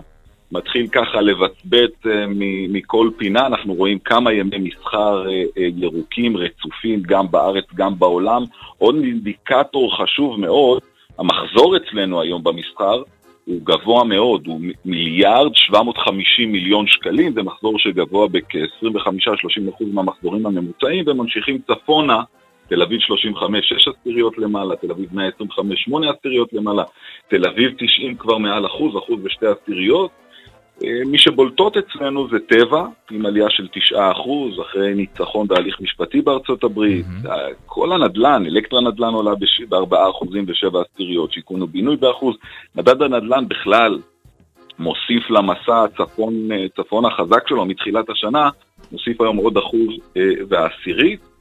[0.52, 2.26] מתחיל ככה לבצבץ אה,
[2.70, 8.44] מכל פינה, אנחנו רואים כמה ימי מסחר אה, אה, ירוקים, רצופים, גם בארץ, גם בעולם.
[8.78, 10.82] עוד אינדיקטור חשוב מאוד,
[11.18, 13.02] המחזור אצלנו היום במסחר
[13.46, 21.58] הוא גבוה מאוד, הוא מיליארד 750 מיליון שקלים, זה מחזור שגבוה בכ-25-30% מהמחזורים הממוצעים, וממשיכים
[21.68, 22.22] צפונה,
[22.70, 26.84] תל אביב 35, 6 עשיריות למעלה, תל אביב 125, 8 עשיריות למעלה,
[27.28, 30.12] תל אביב 90 כבר מעל אחוז, אחוז ושתי עשיריות.
[30.84, 36.22] אה, מי שבולטות אצלנו זה טבע, עם עלייה של 9 אחוז, אחרי ניצחון בהליך משפטי
[36.22, 37.06] בארצות הברית.
[37.26, 39.32] אה, כל הנדל"ן, אלקטרה נדל"ן עולה
[39.70, 42.36] ב-4 אחוזים ו-7 עשיריות, שיכון ובינוי באחוז.
[42.76, 44.00] מדד הנדל"ן בכלל
[44.80, 48.50] מוסיף למסע הצפון, אה, צפון החזק שלו מתחילת השנה,
[48.92, 51.33] מוסיף היום עוד אחוז אה, ועשירית.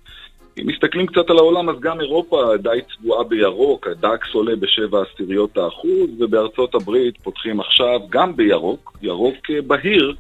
[0.60, 5.56] אם מסתכלים קצת על העולם, אז גם אירופה די צבועה בירוק, הדקס עולה בשבע עשיריות
[5.56, 10.14] האחוז, ובארצות הברית פותחים עכשיו גם בירוק, ירוק אה, בהיר,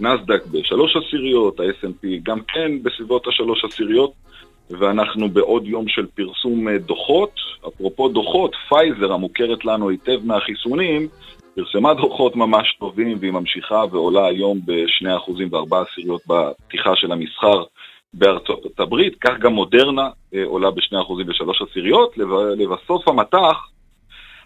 [0.00, 4.12] נסדק בשלוש עשיריות, ה-S&P גם כן בסביבות השלוש עשיריות,
[4.70, 7.32] ואנחנו בעוד יום של פרסום אה, דוחות.
[7.68, 11.08] אפרופו דוחות, פייזר המוכרת לנו היטב מהחיסונים,
[11.54, 17.62] פרסמה דוחות ממש טובים והיא ממשיכה ועולה היום ב-2% ו-4 עשיריות בפתיחה של המסחר
[18.14, 23.68] בארצות הברית, כך גם מודרנה אה, עולה ב-2% ו-3 עשיריות, לב- לבסוף המטח,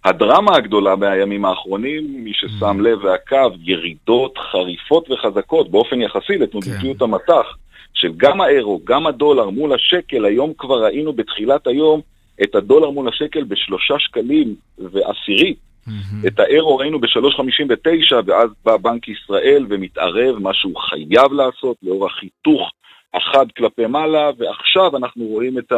[0.05, 7.57] הדרמה הגדולה מהימים האחרונים, מי ששם לב ועקב, ירידות חריפות וחזקות באופן יחסי לתנודתיות המטח,
[7.95, 12.01] של גם האירו, גם הדולר מול השקל, היום כבר ראינו בתחילת היום
[12.43, 15.57] את הדולר מול השקל בשלושה שקלים ועשירית.
[15.89, 16.27] Mm-hmm.
[16.27, 22.71] את האירו ראינו ב-3.59, ואז בא בנק ישראל ומתערב, מה שהוא חייב לעשות, לאור החיתוך
[23.15, 25.73] החד כלפי מעלה, ועכשיו אנחנו רואים את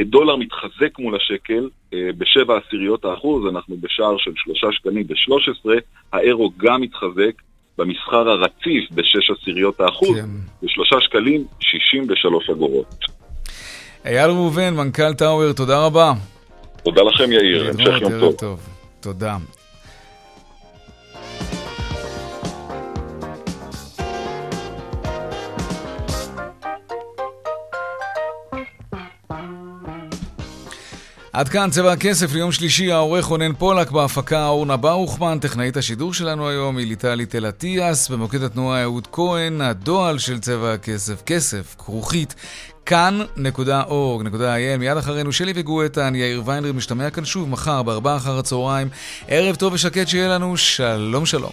[0.00, 5.70] הדולר מתחזק מול השקל בשבע עשיריות האחוז, אנחנו בשער של שלושה שקלים ב-13,
[6.12, 7.42] האירו גם מתחזק
[7.78, 10.26] במסחר הרציף בשש עשיריות האחוז, כן.
[10.62, 12.94] בשלושה שקלים, שישים ושלוש אגורות.
[14.04, 16.12] אייל ראובן, מנכ"ל טאוור, תודה רבה.
[16.84, 17.68] תודה לכם, יאיר.
[17.68, 18.34] המשך יום טוב.
[18.38, 18.60] טוב.
[19.00, 19.36] תודה.
[31.32, 36.48] עד כאן צבע הכסף ליום שלישי, העורך רונן פולק, בהפקה אורנה ברוכמן, טכנאית השידור שלנו
[36.48, 42.34] היום היא ליטלי תל אטיאס, במוקד התנועה אהוד כהן, הדועל של צבע הכסף, כסף, כרוכית,
[42.86, 44.78] כאן.org.il.
[44.78, 48.88] מיד אחרינו שלי וגואטן, יאיר ויינר משתמע כאן שוב מחר בארבעה אחר הצהריים.
[49.28, 51.52] ערב טוב ושקט שיהיה לנו, שלום שלום.